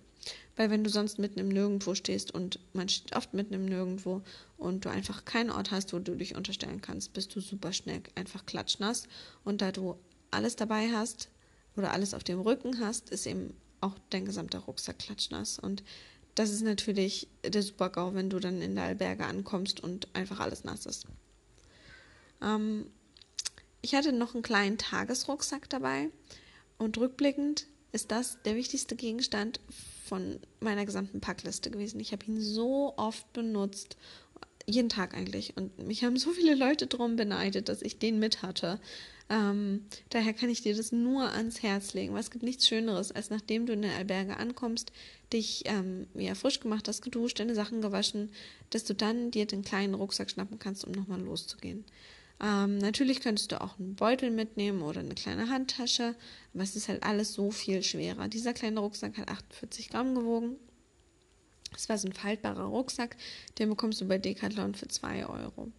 Weil 0.55 0.69
wenn 0.69 0.83
du 0.83 0.89
sonst 0.89 1.19
mitten 1.19 1.39
im 1.39 1.49
Nirgendwo 1.49 1.95
stehst 1.95 2.33
und 2.33 2.59
man 2.73 2.89
steht 2.89 3.15
oft 3.15 3.33
mitten 3.33 3.53
im 3.53 3.65
Nirgendwo 3.65 4.23
und 4.57 4.85
du 4.85 4.89
einfach 4.89 5.23
keinen 5.25 5.51
Ort 5.51 5.71
hast, 5.71 5.93
wo 5.93 5.99
du 5.99 6.15
dich 6.15 6.35
unterstellen 6.35 6.81
kannst, 6.81 7.13
bist 7.13 7.35
du 7.35 7.39
super 7.39 7.71
schnell 7.71 8.01
einfach 8.15 8.45
klatschnass. 8.45 9.07
Und 9.43 9.61
da 9.61 9.71
du 9.71 9.95
alles 10.31 10.55
dabei 10.55 10.89
hast 10.91 11.29
oder 11.75 11.93
alles 11.93 12.13
auf 12.13 12.23
dem 12.23 12.39
Rücken 12.39 12.79
hast, 12.79 13.11
ist 13.11 13.27
eben 13.27 13.53
auch 13.81 13.95
dein 14.09 14.25
gesamter 14.25 14.59
Rucksack 14.59 14.99
klatschnass. 14.99 15.59
Und 15.59 15.83
das 16.35 16.51
ist 16.51 16.61
natürlich 16.61 17.27
der 17.43 17.63
Super-GAU, 17.63 18.13
wenn 18.13 18.29
du 18.29 18.39
dann 18.39 18.61
in 18.61 18.75
der 18.75 18.85
Alberge 18.85 19.25
ankommst 19.25 19.79
und 19.79 20.07
einfach 20.15 20.39
alles 20.39 20.63
nass 20.63 20.85
ist. 20.85 21.05
Ähm, 22.41 22.89
ich 23.81 23.95
hatte 23.95 24.11
noch 24.11 24.33
einen 24.33 24.43
kleinen 24.43 24.77
Tagesrucksack 24.77 25.69
dabei 25.69 26.09
und 26.77 26.97
rückblickend 26.97 27.67
ist 27.91 28.11
das 28.11 28.41
der 28.43 28.55
wichtigste 28.55 28.95
Gegenstand 28.95 29.59
von 30.05 30.39
meiner 30.59 30.85
gesamten 30.85 31.21
Packliste 31.21 31.71
gewesen. 31.71 31.99
Ich 31.99 32.11
habe 32.11 32.25
ihn 32.25 32.39
so 32.39 32.93
oft 32.97 33.31
benutzt, 33.33 33.97
jeden 34.65 34.89
Tag 34.89 35.15
eigentlich. 35.15 35.55
Und 35.57 35.79
mich 35.79 36.03
haben 36.03 36.17
so 36.17 36.31
viele 36.31 36.55
Leute 36.55 36.87
drum 36.87 37.15
beneidet, 37.15 37.69
dass 37.69 37.81
ich 37.81 37.97
den 37.97 38.19
mit 38.19 38.41
hatte. 38.41 38.79
Ähm, 39.29 39.85
daher 40.09 40.33
kann 40.33 40.49
ich 40.49 40.61
dir 40.61 40.75
das 40.75 40.93
nur 40.93 41.33
ans 41.33 41.61
Herz 41.61 41.93
legen, 41.93 42.15
es 42.15 42.31
gibt 42.31 42.43
nichts 42.43 42.65
Schöneres, 42.67 43.11
als 43.11 43.29
nachdem 43.29 43.65
du 43.65 43.73
in 43.73 43.81
der 43.81 43.95
Alberge 43.95 44.37
ankommst, 44.37 44.93
dich 45.33 45.63
ähm, 45.65 46.07
ja, 46.13 46.33
frisch 46.33 46.61
gemacht 46.61 46.87
hast, 46.87 47.01
geduscht, 47.01 47.39
deine 47.39 47.53
Sachen 47.53 47.81
gewaschen, 47.81 48.31
dass 48.69 48.85
du 48.85 48.95
dann 48.95 49.31
dir 49.31 49.45
den 49.45 49.63
kleinen 49.63 49.95
Rucksack 49.95 50.29
schnappen 50.29 50.59
kannst, 50.59 50.85
um 50.85 50.93
nochmal 50.93 51.19
loszugehen. 51.19 51.83
Ähm, 52.39 52.77
natürlich 52.77 53.19
könntest 53.19 53.51
du 53.51 53.59
auch 53.59 53.79
einen 53.79 53.95
Beutel 53.95 54.31
mitnehmen 54.31 54.81
oder 54.81 55.01
eine 55.01 55.15
kleine 55.15 55.49
Handtasche, 55.49 56.15
aber 56.53 56.63
es 56.63 56.75
ist 56.75 56.87
halt 56.87 57.03
alles 57.03 57.33
so 57.33 57.51
viel 57.51 57.83
schwerer. 57.83 58.29
Dieser 58.29 58.53
kleine 58.53 58.79
Rucksack 58.79 59.17
hat 59.17 59.27
48 59.27 59.89
Gramm 59.89 60.15
gewogen. 60.15 60.55
Das 61.73 61.89
war 61.89 61.97
so 61.97 62.07
ein 62.07 62.13
faltbarer 62.13 62.65
Rucksack, 62.65 63.17
den 63.59 63.69
bekommst 63.69 63.99
du 63.99 64.07
bei 64.07 64.17
Decathlon 64.19 64.73
für 64.73 64.87
2 64.87 65.25
Euro. 65.25 65.71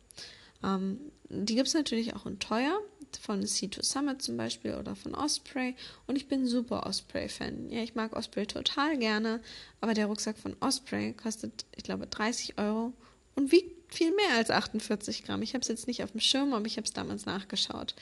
Ähm, 0.62 1.00
die 1.28 1.54
gibt 1.54 1.68
es 1.68 1.74
natürlich 1.74 2.14
auch 2.14 2.26
in 2.26 2.38
teuer, 2.38 2.78
von 3.16 3.42
C2 3.42 3.82
Summit 3.82 4.22
zum 4.22 4.36
Beispiel 4.36 4.74
oder 4.74 4.94
von 4.94 5.14
Osprey. 5.14 5.74
Und 6.06 6.16
ich 6.16 6.28
bin 6.28 6.46
super 6.46 6.86
Osprey-Fan. 6.86 7.70
Ja, 7.70 7.82
ich 7.82 7.94
mag 7.94 8.14
Osprey 8.14 8.46
total 8.46 8.98
gerne, 8.98 9.40
aber 9.80 9.94
der 9.94 10.06
Rucksack 10.06 10.38
von 10.38 10.56
Osprey 10.60 11.14
kostet, 11.14 11.64
ich 11.74 11.84
glaube, 11.84 12.06
30 12.06 12.58
Euro 12.58 12.92
und 13.34 13.52
wiegt 13.52 13.94
viel 13.94 14.14
mehr 14.14 14.36
als 14.36 14.50
48 14.50 15.24
Gramm. 15.24 15.42
Ich 15.42 15.54
habe 15.54 15.62
es 15.62 15.68
jetzt 15.68 15.86
nicht 15.86 16.02
auf 16.02 16.12
dem 16.12 16.20
Schirm, 16.20 16.52
aber 16.52 16.66
ich 16.66 16.76
habe 16.76 16.84
es 16.84 16.92
damals 16.92 17.26
nachgeschaut. 17.26 17.94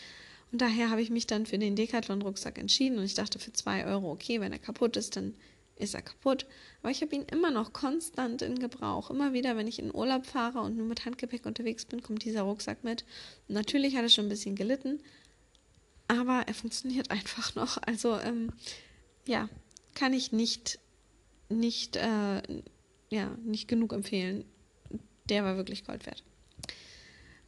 Und 0.52 0.60
daher 0.60 0.90
habe 0.90 1.02
ich 1.02 1.10
mich 1.10 1.26
dann 1.26 1.46
für 1.46 1.58
den 1.58 1.76
Decathlon-Rucksack 1.76 2.58
entschieden 2.58 2.98
und 2.98 3.04
ich 3.04 3.14
dachte 3.14 3.38
für 3.38 3.52
2 3.52 3.86
Euro, 3.86 4.10
okay, 4.10 4.40
wenn 4.40 4.52
er 4.52 4.58
kaputt 4.58 4.96
ist, 4.96 5.16
dann 5.16 5.34
ist 5.76 5.94
er 5.94 6.02
kaputt. 6.02 6.46
Aber 6.82 6.90
ich 6.90 7.02
habe 7.02 7.14
ihn 7.14 7.22
immer 7.30 7.50
noch 7.50 7.72
konstant 7.72 8.42
in 8.42 8.58
Gebrauch. 8.58 9.10
Immer 9.10 9.32
wieder, 9.32 9.56
wenn 9.56 9.66
ich 9.66 9.78
in 9.78 9.94
Urlaub 9.94 10.26
fahre 10.26 10.60
und 10.60 10.76
nur 10.76 10.86
mit 10.86 11.04
Handgepäck 11.04 11.46
unterwegs 11.46 11.84
bin, 11.84 12.02
kommt 12.02 12.24
dieser 12.24 12.42
Rucksack 12.42 12.82
mit. 12.82 13.04
Natürlich 13.48 13.96
hat 13.96 14.02
er 14.02 14.08
schon 14.08 14.26
ein 14.26 14.30
bisschen 14.30 14.56
gelitten, 14.56 15.00
aber 16.08 16.44
er 16.46 16.54
funktioniert 16.54 17.10
einfach 17.10 17.54
noch. 17.54 17.78
Also, 17.86 18.18
ähm, 18.18 18.52
ja, 19.26 19.48
kann 19.94 20.12
ich 20.12 20.32
nicht, 20.32 20.78
nicht, 21.48 21.96
äh, 21.96 22.42
ja, 23.10 23.36
nicht 23.44 23.68
genug 23.68 23.92
empfehlen. 23.92 24.44
Der 25.28 25.44
war 25.44 25.56
wirklich 25.56 25.84
Gold 25.84 26.06
wert. 26.06 26.22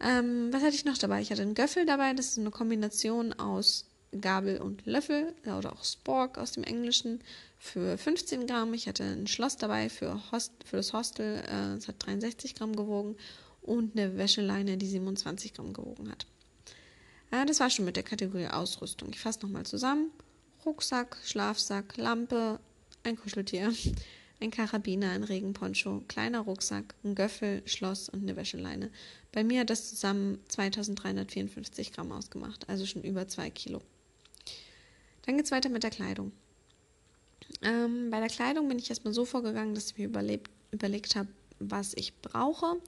Ähm, 0.01 0.53
was 0.53 0.63
hatte 0.63 0.77
ich 0.77 0.85
noch 0.85 0.99
dabei? 0.99 1.21
Ich 1.21 1.31
hatte 1.31 1.43
einen 1.43 1.55
Göffel 1.55 1.87
dabei. 1.87 2.13
Das 2.13 2.29
ist 2.29 2.39
eine 2.39 2.51
Kombination 2.51 3.33
aus 3.33 3.88
Gabel 4.21 4.61
und 4.61 4.87
Löffel 4.87 5.35
oder 5.45 5.73
auch 5.73 5.85
Spork 5.85 6.39
aus 6.39 6.53
dem 6.53 6.65
Englischen 6.65 7.21
für 7.59 7.99
15 7.99 8.47
Gramm. 8.47 8.75
Ich 8.75 8.89
hatte 8.89 9.05
ein 9.05 9.27
Schloss 9.27 9.57
dabei 9.57 9.89
für, 9.89 10.21
Host, 10.33 10.53
für 10.65 10.77
das 10.77 10.93
Hostel. 10.93 11.43
Äh, 11.49 11.77
es 11.77 11.89
hat 11.89 11.97
63 11.99 12.55
Gramm 12.55 12.75
gewogen 12.75 13.17
und 13.63 13.99
eine 13.99 14.17
Wäscheleine, 14.17 14.77
die 14.77 14.87
27 14.87 15.55
Gramm 15.55 15.73
gewogen 15.73 16.11
hat. 16.11 16.27
Das 17.31 17.61
war 17.61 17.69
schon 17.69 17.85
mit 17.85 17.97
der 17.97 18.05
Kategorie 18.05 18.47
Ausrüstung. 18.47 19.11
Ich 19.11 19.21
fasse 19.21 19.41
nochmal 19.43 19.67
zusammen. 19.67 20.11
Rucksack, 20.65 21.19
Schlafsack, 21.25 21.99
Lampe, 21.99 22.59
ein 23.05 23.17
Kuscheltier, 23.17 23.73
ein 24.41 24.51
Karabiner, 24.51 25.11
ein 25.11 25.25
Regenponcho, 25.25 26.03
kleiner 26.09 26.41
Rucksack, 26.41 26.95
ein 27.05 27.15
Göffel, 27.15 27.63
Schloss 27.67 28.09
und 28.09 28.23
eine 28.23 28.37
Wäscheleine. 28.37 28.91
Bei 29.33 29.45
mir 29.45 29.61
hat 29.61 29.71
das 29.71 29.91
zusammen 29.91 30.39
2354 30.49 31.93
Gramm 31.93 32.13
ausgemacht, 32.13 32.69
also 32.69 32.87
schon 32.87 33.03
über 33.03 33.29
2 33.29 33.51
Kilo. 33.51 33.83
Dann 35.29 35.37
geht 35.37 35.45
es 35.45 35.53
weiter 35.53 35.69
mit 35.69 35.83
der 35.83 35.91
Kleidung. 35.91 36.33
Ähm, 37.61 38.09
bei 38.11 38.19
der 38.19 38.31
Kleidung 38.31 38.67
bin 38.67 38.79
ich 38.79 38.89
erstmal 38.89 39.13
so 39.13 39.27
vorgegangen, 39.27 39.75
dass 39.75 39.91
ich 39.91 39.99
mir 39.99 40.07
überlebt, 40.07 40.51
überlegt 40.71 41.17
habe, 41.17 41.29
was 41.59 41.93
ich 41.97 42.19
brauche. 42.23 42.81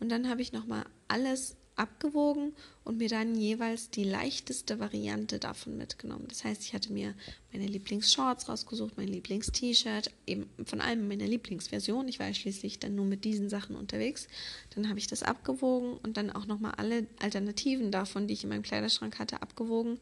Und 0.00 0.08
dann 0.08 0.28
habe 0.28 0.42
ich 0.42 0.52
nochmal 0.52 0.86
alles 1.06 1.54
abgewogen 1.76 2.52
und 2.82 2.98
mir 2.98 3.08
dann 3.08 3.36
jeweils 3.36 3.90
die 3.90 4.02
leichteste 4.02 4.80
Variante 4.80 5.38
davon 5.38 5.76
mitgenommen. 5.76 6.26
Das 6.28 6.42
heißt, 6.42 6.62
ich 6.62 6.74
hatte 6.74 6.92
mir 6.92 7.14
meine 7.52 7.68
Lieblingsshorts 7.68 8.48
rausgesucht, 8.48 8.96
mein 8.96 9.08
Lieblings-T-Shirt, 9.08 10.10
eben 10.26 10.50
von 10.64 10.80
allem 10.80 11.06
meine 11.06 11.26
Lieblingsversion. 11.26 12.08
Ich 12.08 12.18
war 12.18 12.26
ja 12.26 12.34
schließlich 12.34 12.80
dann 12.80 12.96
nur 12.96 13.04
mit 13.04 13.24
diesen 13.24 13.48
Sachen 13.48 13.76
unterwegs. 13.76 14.26
Dann 14.74 14.88
habe 14.88 14.98
ich 14.98 15.06
das 15.06 15.22
abgewogen 15.22 15.96
und 16.02 16.16
dann 16.16 16.32
auch 16.32 16.46
nochmal 16.46 16.72
alle 16.76 17.06
Alternativen 17.20 17.92
davon, 17.92 18.26
die 18.26 18.34
ich 18.34 18.42
in 18.42 18.50
meinem 18.50 18.62
Kleiderschrank 18.62 19.20
hatte, 19.20 19.42
abgewogen 19.42 20.00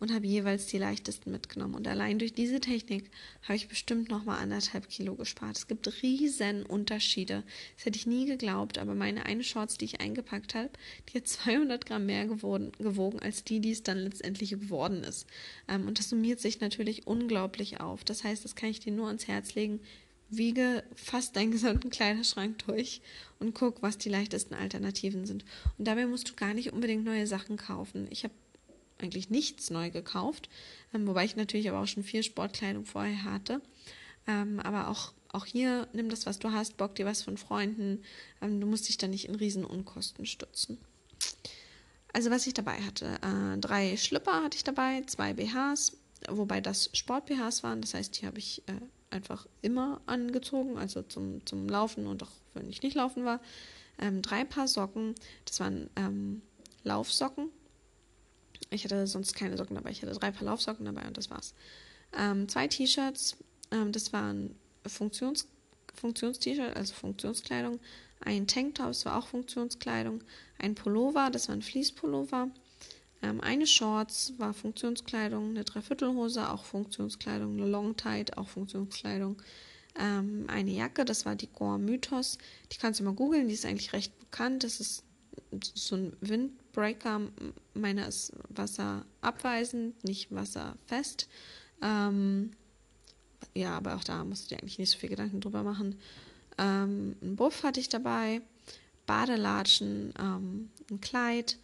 und 0.00 0.12
habe 0.12 0.26
jeweils 0.26 0.66
die 0.66 0.78
leichtesten 0.78 1.30
mitgenommen. 1.30 1.74
Und 1.74 1.88
allein 1.88 2.18
durch 2.18 2.32
diese 2.32 2.60
Technik 2.60 3.10
habe 3.42 3.56
ich 3.56 3.68
bestimmt 3.68 4.10
nochmal 4.10 4.40
anderthalb 4.40 4.88
Kilo 4.88 5.14
gespart. 5.14 5.56
Es 5.56 5.66
gibt 5.66 6.02
riesen 6.02 6.64
Unterschiede. 6.64 7.44
Das 7.76 7.86
hätte 7.86 7.98
ich 7.98 8.06
nie 8.06 8.26
geglaubt, 8.26 8.78
aber 8.78 8.94
meine 8.94 9.26
eine 9.26 9.44
Shorts, 9.44 9.78
die 9.78 9.86
ich 9.86 10.00
eingepackt 10.00 10.54
habe, 10.54 10.70
die 11.08 11.18
hat 11.18 11.28
200 11.28 11.86
Gramm 11.86 12.06
mehr 12.06 12.26
gewogen, 12.26 12.72
gewogen 12.78 13.20
als 13.20 13.44
die, 13.44 13.60
die 13.60 13.72
es 13.72 13.82
dann 13.82 13.98
letztendlich 13.98 14.50
geworden 14.50 15.04
ist. 15.04 15.26
Ähm, 15.68 15.86
und 15.86 15.98
das 15.98 16.10
summiert 16.10 16.40
sich 16.40 16.60
natürlich 16.60 17.06
unglaublich 17.06 17.80
auf. 17.80 18.04
Das 18.04 18.24
heißt, 18.24 18.44
das 18.44 18.56
kann 18.56 18.70
ich 18.70 18.80
dir 18.80 18.92
nur 18.92 19.06
ans 19.06 19.28
Herz 19.28 19.54
legen. 19.54 19.80
Wiege 20.30 20.82
fast 20.94 21.36
deinen 21.36 21.52
gesamten 21.52 21.90
Kleiderschrank 21.90 22.58
durch 22.66 23.02
und 23.38 23.54
guck, 23.54 23.82
was 23.82 23.98
die 23.98 24.08
leichtesten 24.08 24.54
Alternativen 24.54 25.26
sind. 25.26 25.44
Und 25.78 25.86
dabei 25.86 26.06
musst 26.06 26.28
du 26.28 26.34
gar 26.34 26.54
nicht 26.54 26.72
unbedingt 26.72 27.04
neue 27.04 27.26
Sachen 27.26 27.56
kaufen. 27.56 28.06
Ich 28.10 28.24
habe 28.24 28.34
eigentlich 29.04 29.30
nichts 29.30 29.70
neu 29.70 29.90
gekauft, 29.90 30.48
ähm, 30.92 31.06
wobei 31.06 31.24
ich 31.24 31.36
natürlich 31.36 31.68
aber 31.68 31.80
auch 31.80 31.86
schon 31.86 32.02
viel 32.02 32.22
Sportkleidung 32.22 32.86
vorher 32.86 33.24
hatte. 33.24 33.60
Ähm, 34.26 34.60
aber 34.60 34.88
auch, 34.88 35.12
auch 35.28 35.46
hier 35.46 35.86
nimm 35.92 36.08
das, 36.08 36.26
was 36.26 36.38
du 36.38 36.52
hast, 36.52 36.76
bock 36.76 36.94
dir 36.94 37.06
was 37.06 37.22
von 37.22 37.36
Freunden. 37.36 38.02
Ähm, 38.40 38.60
du 38.60 38.66
musst 38.66 38.88
dich 38.88 38.96
da 38.96 39.06
nicht 39.06 39.28
in 39.28 39.34
riesen 39.34 39.64
Unkosten 39.64 40.26
stützen. 40.26 40.78
Also 42.12 42.30
was 42.30 42.46
ich 42.46 42.54
dabei 42.54 42.80
hatte, 42.80 43.18
äh, 43.22 43.58
drei 43.58 43.96
Schlipper 43.96 44.42
hatte 44.42 44.56
ich 44.56 44.64
dabei, 44.64 45.02
zwei 45.06 45.34
BHs, 45.34 45.96
wobei 46.28 46.60
das 46.60 46.90
Sport-BHs 46.92 47.62
waren. 47.64 47.80
Das 47.80 47.94
heißt, 47.94 48.20
die 48.20 48.26
habe 48.26 48.38
ich 48.38 48.62
äh, 48.66 48.80
einfach 49.10 49.46
immer 49.62 50.00
angezogen, 50.06 50.78
also 50.78 51.02
zum, 51.02 51.44
zum 51.44 51.68
Laufen 51.68 52.06
und 52.06 52.22
auch 52.22 52.30
wenn 52.54 52.70
ich 52.70 52.82
nicht 52.82 52.94
laufen 52.94 53.24
war. 53.24 53.40
Ähm, 53.98 54.22
drei 54.22 54.44
Paar 54.44 54.68
Socken, 54.68 55.14
das 55.44 55.60
waren 55.60 55.90
ähm, 55.96 56.42
Laufsocken, 56.84 57.50
ich 58.74 58.84
hatte 58.84 59.06
sonst 59.06 59.34
keine 59.34 59.56
Socken 59.56 59.76
dabei. 59.76 59.90
Ich 59.90 60.02
hatte 60.02 60.12
drei 60.12 60.30
Paar 60.30 60.44
Laufsocken 60.44 60.84
dabei 60.84 61.06
und 61.06 61.16
das 61.16 61.30
war's. 61.30 61.54
Ähm, 62.16 62.48
zwei 62.48 62.68
T-Shirts, 62.68 63.36
ähm, 63.70 63.92
das 63.92 64.12
waren 64.12 64.54
Funktions, 64.86 65.48
Funktions-T-Shirt, 65.94 66.76
also 66.76 66.94
Funktionskleidung. 66.94 67.80
Ein 68.20 68.46
Tanktop, 68.46 68.88
das 68.88 69.04
war 69.04 69.18
auch 69.18 69.26
Funktionskleidung. 69.26 70.22
Ein 70.58 70.74
Pullover, 70.74 71.30
das 71.30 71.48
war 71.48 71.56
ein 71.56 71.62
Fließpullover. 71.62 72.50
Ähm, 73.22 73.40
eine 73.40 73.66
Shorts 73.66 74.34
war 74.38 74.54
Funktionskleidung. 74.54 75.50
Eine 75.50 75.64
Dreiviertelhose, 75.64 76.50
auch 76.50 76.64
Funktionskleidung. 76.64 77.54
Eine 77.54 77.68
Long 77.68 77.96
Tight, 77.96 78.36
auch 78.38 78.48
Funktionskleidung. 78.48 79.40
Ähm, 79.98 80.46
eine 80.48 80.70
Jacke, 80.70 81.04
das 81.04 81.24
war 81.24 81.36
die 81.36 81.48
Gore 81.48 81.78
Mythos. 81.78 82.38
Die 82.72 82.78
kannst 82.78 83.00
du 83.00 83.04
mal 83.04 83.14
googeln, 83.14 83.48
die 83.48 83.54
ist 83.54 83.64
eigentlich 83.64 83.92
recht 83.92 84.18
bekannt. 84.18 84.64
Das 84.64 84.80
ist 84.80 85.04
so 85.62 85.96
ein 85.96 86.16
Windbreaker. 86.20 87.22
Meiner 87.74 88.08
ist 88.08 88.32
wasserabweisend, 88.48 90.02
nicht 90.04 90.34
wasserfest. 90.34 91.28
Ähm, 91.82 92.52
ja, 93.54 93.76
aber 93.76 93.96
auch 93.96 94.04
da 94.04 94.24
musst 94.24 94.44
du 94.44 94.54
dir 94.54 94.60
eigentlich 94.60 94.78
nicht 94.78 94.90
so 94.90 94.98
viel 94.98 95.10
Gedanken 95.10 95.40
drüber 95.40 95.62
machen. 95.62 95.98
Ähm, 96.58 97.16
ein 97.22 97.36
Buff 97.36 97.62
hatte 97.62 97.80
ich 97.80 97.88
dabei, 97.88 98.42
Badelatschen, 99.06 100.14
ähm, 100.18 100.70
ein 100.90 101.00
Kleid, 101.00 101.58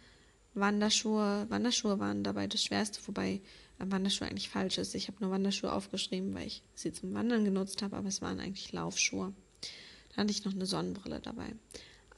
Wanderschuhe. 0.53 1.45
Wanderschuhe 1.49 1.99
waren 1.99 2.23
dabei 2.23 2.47
das 2.47 2.63
Schwerste, 2.63 2.99
wobei 3.07 3.41
äh, 3.79 3.85
Wanderschuhe 3.85 4.27
eigentlich 4.27 4.49
falsch 4.49 4.77
ist. 4.77 4.95
Ich 4.95 5.07
habe 5.07 5.17
nur 5.21 5.31
Wanderschuhe 5.31 5.71
aufgeschrieben, 5.71 6.33
weil 6.33 6.47
ich 6.47 6.63
sie 6.75 6.93
zum 6.93 7.13
Wandern 7.13 7.45
genutzt 7.45 7.81
habe, 7.81 7.97
aber 7.97 8.07
es 8.07 8.21
waren 8.21 8.39
eigentlich 8.39 8.71
Laufschuhe. 8.71 9.33
Dann 10.09 10.23
hatte 10.23 10.31
ich 10.31 10.45
noch 10.45 10.53
eine 10.53 10.65
Sonnenbrille 10.65 11.19
dabei. 11.19 11.53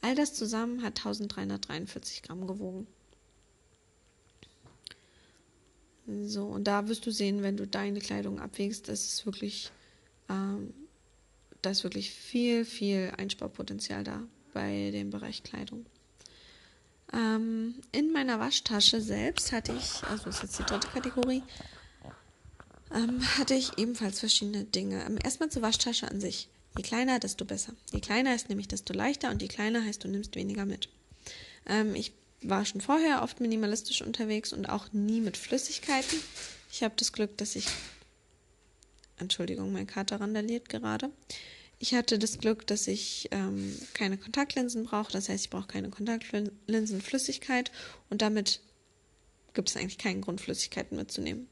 All 0.04 0.14
das 0.14 0.34
zusammen 0.34 0.82
hat 0.82 0.98
1343 0.98 2.20
Gramm 2.20 2.46
gewogen. 2.46 2.86
So, 6.26 6.44
und 6.44 6.64
da 6.64 6.88
wirst 6.88 7.06
du 7.06 7.10
sehen, 7.10 7.42
wenn 7.42 7.56
du 7.56 7.66
deine 7.66 8.00
Kleidung 8.00 8.38
abwägst, 8.38 8.86
das 8.90 9.06
ist 9.06 9.24
wirklich, 9.24 9.72
ähm, 10.28 10.74
da 11.62 11.70
ist 11.70 11.84
wirklich 11.84 12.10
viel, 12.10 12.66
viel 12.66 13.14
Einsparpotenzial 13.16 14.04
da 14.04 14.22
bei 14.52 14.90
dem 14.90 15.08
Bereich 15.08 15.42
Kleidung. 15.42 15.86
Ähm, 17.14 17.76
in 17.92 18.12
meiner 18.12 18.38
Waschtasche 18.38 19.00
selbst 19.00 19.52
hatte 19.52 19.72
ich, 19.72 20.04
also 20.10 20.24
das 20.24 20.36
ist 20.36 20.42
jetzt 20.42 20.58
die 20.58 20.64
dritte 20.64 20.88
Kategorie, 20.88 21.42
ähm, 22.92 23.22
hatte 23.38 23.54
ich 23.54 23.78
ebenfalls 23.78 24.20
verschiedene 24.20 24.64
Dinge. 24.64 25.02
Ähm, 25.06 25.16
erstmal 25.24 25.48
zur 25.48 25.62
Waschtasche 25.62 26.10
an 26.10 26.20
sich. 26.20 26.50
Je 26.76 26.82
kleiner, 26.82 27.20
desto 27.20 27.44
besser. 27.44 27.74
Je 27.92 28.00
kleiner 28.00 28.34
ist 28.34 28.48
nämlich, 28.48 28.68
desto 28.68 28.92
leichter 28.92 29.30
und 29.30 29.40
je 29.42 29.48
kleiner 29.48 29.84
heißt, 29.84 30.02
du 30.02 30.08
nimmst 30.08 30.34
weniger 30.34 30.64
mit. 30.64 30.88
Ähm, 31.66 31.94
ich 31.94 32.12
war 32.42 32.64
schon 32.64 32.80
vorher 32.80 33.22
oft 33.22 33.40
minimalistisch 33.40 34.02
unterwegs 34.02 34.52
und 34.52 34.66
auch 34.66 34.92
nie 34.92 35.20
mit 35.20 35.36
Flüssigkeiten. 35.36 36.18
Ich 36.70 36.82
habe 36.82 36.94
das 36.96 37.12
Glück, 37.12 37.36
dass 37.38 37.56
ich. 37.56 37.66
Entschuldigung, 39.16 39.72
mein 39.72 39.86
Kater 39.86 40.20
randaliert 40.20 40.68
gerade. 40.68 41.10
Ich 41.78 41.94
hatte 41.94 42.18
das 42.18 42.38
Glück, 42.38 42.66
dass 42.66 42.88
ich 42.88 43.28
ähm, 43.30 43.76
keine 43.94 44.18
Kontaktlinsen 44.18 44.84
brauche. 44.84 45.12
Das 45.12 45.28
heißt, 45.28 45.44
ich 45.44 45.50
brauche 45.50 45.68
keine 45.68 45.90
Kontaktlinsenflüssigkeit 45.90 47.70
und 48.10 48.22
damit 48.22 48.60
gibt 49.54 49.68
es 49.68 49.76
eigentlich 49.76 49.98
keinen 49.98 50.20
Grund, 50.20 50.40
Flüssigkeiten 50.40 50.96
mitzunehmen. 50.96 51.48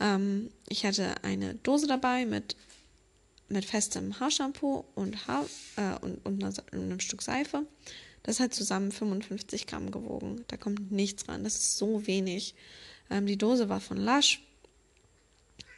Ähm, 0.00 0.50
ich 0.68 0.86
hatte 0.86 1.22
eine 1.22 1.54
Dose 1.56 1.86
dabei 1.86 2.24
mit 2.24 2.56
mit 3.48 3.64
festem 3.64 4.18
Haarshampoo 4.18 4.84
und, 4.94 5.26
Haar, 5.26 5.46
äh, 5.76 5.98
und, 6.00 6.24
und, 6.24 6.72
einem 6.72 7.00
Stück 7.00 7.22
Seife. 7.22 7.66
Das 8.22 8.40
hat 8.40 8.54
zusammen 8.54 8.90
55 8.90 9.66
Gramm 9.66 9.90
gewogen. 9.90 10.44
Da 10.48 10.56
kommt 10.56 10.90
nichts 10.90 11.28
ran. 11.28 11.44
Das 11.44 11.56
ist 11.56 11.76
so 11.76 12.06
wenig. 12.06 12.54
Ähm, 13.10 13.26
die 13.26 13.36
Dose 13.36 13.68
war 13.68 13.80
von 13.80 13.98
Lush, 13.98 14.40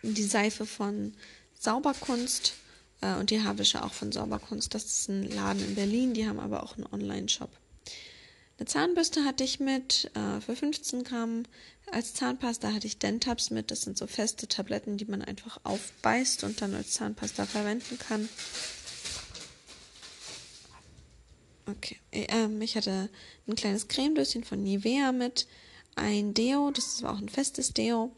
die 0.02 0.22
Seife 0.22 0.64
von 0.64 1.12
Sauberkunst 1.58 2.54
äh, 3.00 3.14
und 3.14 3.30
die 3.30 3.42
Haarwische 3.42 3.82
auch 3.82 3.92
von 3.92 4.12
Sauberkunst. 4.12 4.72
Das 4.74 4.84
ist 4.84 5.08
ein 5.08 5.28
Laden 5.30 5.64
in 5.64 5.74
Berlin. 5.74 6.14
Die 6.14 6.28
haben 6.28 6.38
aber 6.38 6.62
auch 6.62 6.76
einen 6.76 6.86
Online-Shop. 6.86 7.50
Eine 8.58 8.66
Zahnbürste 8.66 9.24
hatte 9.24 9.44
ich 9.44 9.60
mit 9.60 10.10
äh, 10.14 10.40
für 10.40 10.56
15 10.56 11.04
Gramm. 11.04 11.42
Als 11.92 12.14
Zahnpasta 12.14 12.72
hatte 12.72 12.86
ich 12.86 12.98
Dentabs 12.98 13.50
mit. 13.50 13.70
Das 13.70 13.82
sind 13.82 13.98
so 13.98 14.06
feste 14.06 14.48
Tabletten, 14.48 14.96
die 14.96 15.04
man 15.04 15.22
einfach 15.22 15.60
aufbeißt 15.64 16.44
und 16.44 16.62
dann 16.62 16.74
als 16.74 16.92
Zahnpasta 16.92 17.44
verwenden 17.44 17.98
kann. 17.98 18.28
Okay. 21.66 21.98
Ähm, 22.12 22.62
ich 22.62 22.76
hatte 22.76 23.10
ein 23.46 23.56
kleines 23.56 23.88
Cremedöschen 23.88 24.44
von 24.44 24.62
Nivea 24.62 25.12
mit. 25.12 25.46
Ein 25.94 26.32
Deo, 26.32 26.70
das 26.70 27.02
war 27.02 27.14
auch 27.14 27.18
ein 27.18 27.28
festes 27.28 27.72
Deo. 27.72 28.14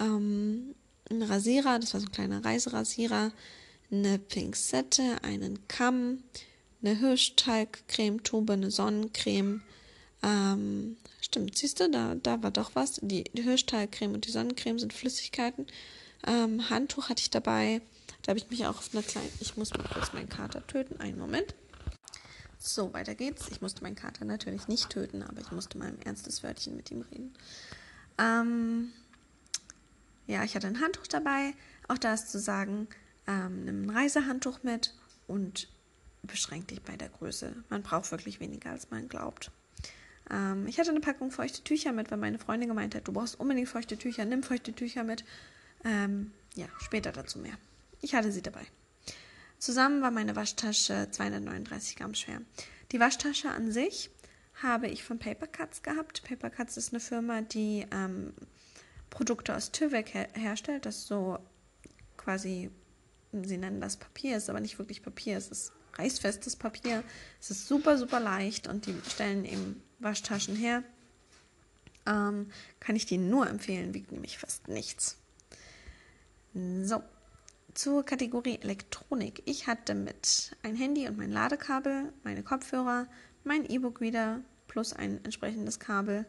Ähm, 0.00 0.74
ein 1.10 1.22
Rasierer, 1.22 1.78
das 1.78 1.92
war 1.92 2.00
so 2.00 2.06
ein 2.06 2.12
kleiner 2.12 2.44
Reiserasierer. 2.44 3.32
eine 3.90 4.18
Pinzette, 4.18 5.22
einen 5.22 5.68
Kamm, 5.68 6.22
eine 6.84 6.98
Hirschteigcremetube, 6.98 8.52
eine 8.52 8.70
Sonnencreme. 8.70 9.62
Ähm, 10.22 10.96
stimmt, 11.20 11.56
siehst 11.56 11.80
du, 11.80 11.90
da, 11.90 12.14
da 12.14 12.42
war 12.42 12.50
doch 12.50 12.74
was. 12.74 13.00
Die, 13.02 13.24
die 13.24 13.42
Hirschteigcreme 13.42 14.14
und 14.14 14.26
die 14.26 14.30
Sonnencreme 14.30 14.78
sind 14.78 14.92
Flüssigkeiten. 14.92 15.66
Ähm, 16.26 16.68
Handtuch 16.70 17.08
hatte 17.08 17.20
ich 17.20 17.30
dabei. 17.30 17.80
Da 18.22 18.30
habe 18.30 18.38
ich 18.38 18.48
mich 18.50 18.66
auch 18.66 18.78
auf 18.78 18.90
eine 18.92 19.02
kleine. 19.02 19.28
Ich 19.40 19.56
muss 19.56 19.72
mal 19.74 19.86
kurz 19.92 20.12
meinen 20.12 20.28
Kater 20.28 20.66
töten. 20.66 21.00
Einen 21.00 21.18
Moment. 21.18 21.54
So, 22.58 22.94
weiter 22.94 23.14
geht's. 23.14 23.48
Ich 23.50 23.60
musste 23.60 23.82
meinen 23.82 23.96
Kater 23.96 24.24
natürlich 24.24 24.68
nicht 24.68 24.88
töten, 24.88 25.22
aber 25.22 25.40
ich 25.40 25.52
musste 25.52 25.76
mal 25.76 25.88
ein 25.88 26.00
ernstes 26.02 26.42
Wörtchen 26.42 26.76
mit 26.76 26.90
ihm 26.90 27.02
reden. 27.02 27.34
Ähm, 28.16 28.92
ja, 30.26 30.44
ich 30.44 30.54
hatte 30.54 30.66
ein 30.66 30.80
Handtuch 30.80 31.06
dabei. 31.06 31.52
Auch 31.88 31.98
da 31.98 32.14
ist 32.14 32.30
zu 32.30 32.38
sagen, 32.38 32.88
ähm, 33.26 33.64
nimm 33.66 33.82
ein 33.84 33.90
Reisehandtuch 33.90 34.62
mit 34.62 34.94
und 35.26 35.68
beschränk 36.26 36.68
dich 36.68 36.82
bei 36.82 36.96
der 36.96 37.08
Größe. 37.08 37.54
Man 37.68 37.82
braucht 37.82 38.10
wirklich 38.10 38.40
weniger, 38.40 38.70
als 38.70 38.90
man 38.90 39.08
glaubt. 39.08 39.50
Ähm, 40.30 40.66
ich 40.66 40.78
hatte 40.78 40.90
eine 40.90 41.00
Packung 41.00 41.30
feuchte 41.30 41.62
Tücher 41.62 41.92
mit, 41.92 42.10
weil 42.10 42.18
meine 42.18 42.38
Freundin 42.38 42.68
gemeint 42.68 42.94
hat, 42.94 43.06
du 43.06 43.12
brauchst 43.12 43.38
unbedingt 43.38 43.68
feuchte 43.68 43.96
Tücher, 43.96 44.24
nimm 44.24 44.42
feuchte 44.42 44.72
Tücher 44.72 45.04
mit. 45.04 45.24
Ähm, 45.84 46.32
ja, 46.54 46.66
später 46.78 47.12
dazu 47.12 47.38
mehr. 47.38 47.58
Ich 48.00 48.14
hatte 48.14 48.32
sie 48.32 48.42
dabei. 48.42 48.66
Zusammen 49.58 50.02
war 50.02 50.10
meine 50.10 50.36
Waschtasche 50.36 51.08
239 51.10 51.96
Gramm 51.96 52.14
schwer. 52.14 52.40
Die 52.92 53.00
Waschtasche 53.00 53.50
an 53.50 53.72
sich 53.72 54.10
habe 54.62 54.88
ich 54.88 55.02
von 55.02 55.18
Paper 55.18 55.46
Cuts 55.46 55.82
gehabt. 55.82 56.22
Paper 56.22 56.50
Cuts 56.50 56.76
ist 56.76 56.92
eine 56.92 57.00
Firma, 57.00 57.42
die 57.42 57.86
ähm, 57.90 58.34
Produkte 59.10 59.54
aus 59.56 59.72
Tüvek 59.72 60.14
her 60.14 60.28
herstellt. 60.34 60.86
Das 60.86 61.06
so 61.06 61.38
quasi, 62.16 62.70
sie 63.32 63.58
nennen 63.58 63.80
das 63.80 63.96
Papier, 63.96 64.36
ist 64.36 64.50
aber 64.50 64.60
nicht 64.60 64.78
wirklich 64.78 65.02
Papier, 65.02 65.36
es 65.36 65.48
ist 65.48 65.72
reißfestes 65.98 66.56
Papier. 66.56 67.02
Es 67.40 67.50
ist 67.50 67.68
super, 67.68 67.98
super 67.98 68.20
leicht 68.20 68.68
und 68.68 68.86
die 68.86 68.94
stellen 69.08 69.44
eben 69.44 69.82
Waschtaschen 69.98 70.56
her. 70.56 70.82
Ähm, 72.06 72.50
kann 72.80 72.96
ich 72.96 73.06
die 73.06 73.18
nur 73.18 73.48
empfehlen, 73.48 73.94
wiegt 73.94 74.12
nämlich 74.12 74.38
fast 74.38 74.68
nichts. 74.68 75.16
So, 76.52 77.02
zur 77.74 78.04
Kategorie 78.04 78.58
Elektronik. 78.60 79.42
Ich 79.46 79.66
hatte 79.66 79.94
mit 79.94 80.56
ein 80.62 80.76
Handy 80.76 81.08
und 81.08 81.18
mein 81.18 81.32
Ladekabel, 81.32 82.12
meine 82.22 82.42
Kopfhörer, 82.42 83.08
mein 83.42 83.68
E-Book-Reader 83.68 84.40
plus 84.68 84.92
ein 84.92 85.24
entsprechendes 85.24 85.80
Kabel, 85.80 86.26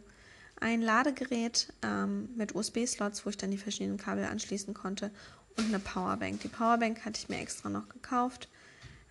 ein 0.60 0.82
Ladegerät 0.82 1.74
ähm, 1.84 2.30
mit 2.36 2.56
USB-Slots, 2.56 3.26
wo 3.26 3.30
ich 3.30 3.38
dann 3.38 3.52
die 3.52 3.58
verschiedenen 3.58 3.98
Kabel 3.98 4.26
anschließen 4.26 4.74
konnte 4.74 5.12
und 5.58 5.66
eine 5.66 5.80
Powerbank. 5.80 6.42
Die 6.42 6.48
Powerbank 6.48 7.06
hatte 7.06 7.20
ich 7.20 7.30
mir 7.30 7.40
extra 7.40 7.70
noch 7.70 7.90
gekauft. 7.90 8.50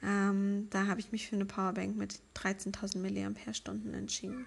Ähm, 0.05 0.69
da 0.71 0.87
habe 0.87 1.01
ich 1.01 1.13
mich 1.13 1.29
für 1.29 1.37
eine 1.37 1.47
Powerbank 1.47 1.97
mit 1.97 2.21
13.000 2.37 2.99
mAh 2.99 3.97
entschieden. 3.97 4.47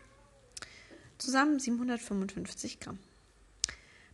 Zusammen 1.18 1.60
755 1.60 2.80
Gramm. 2.80 3.00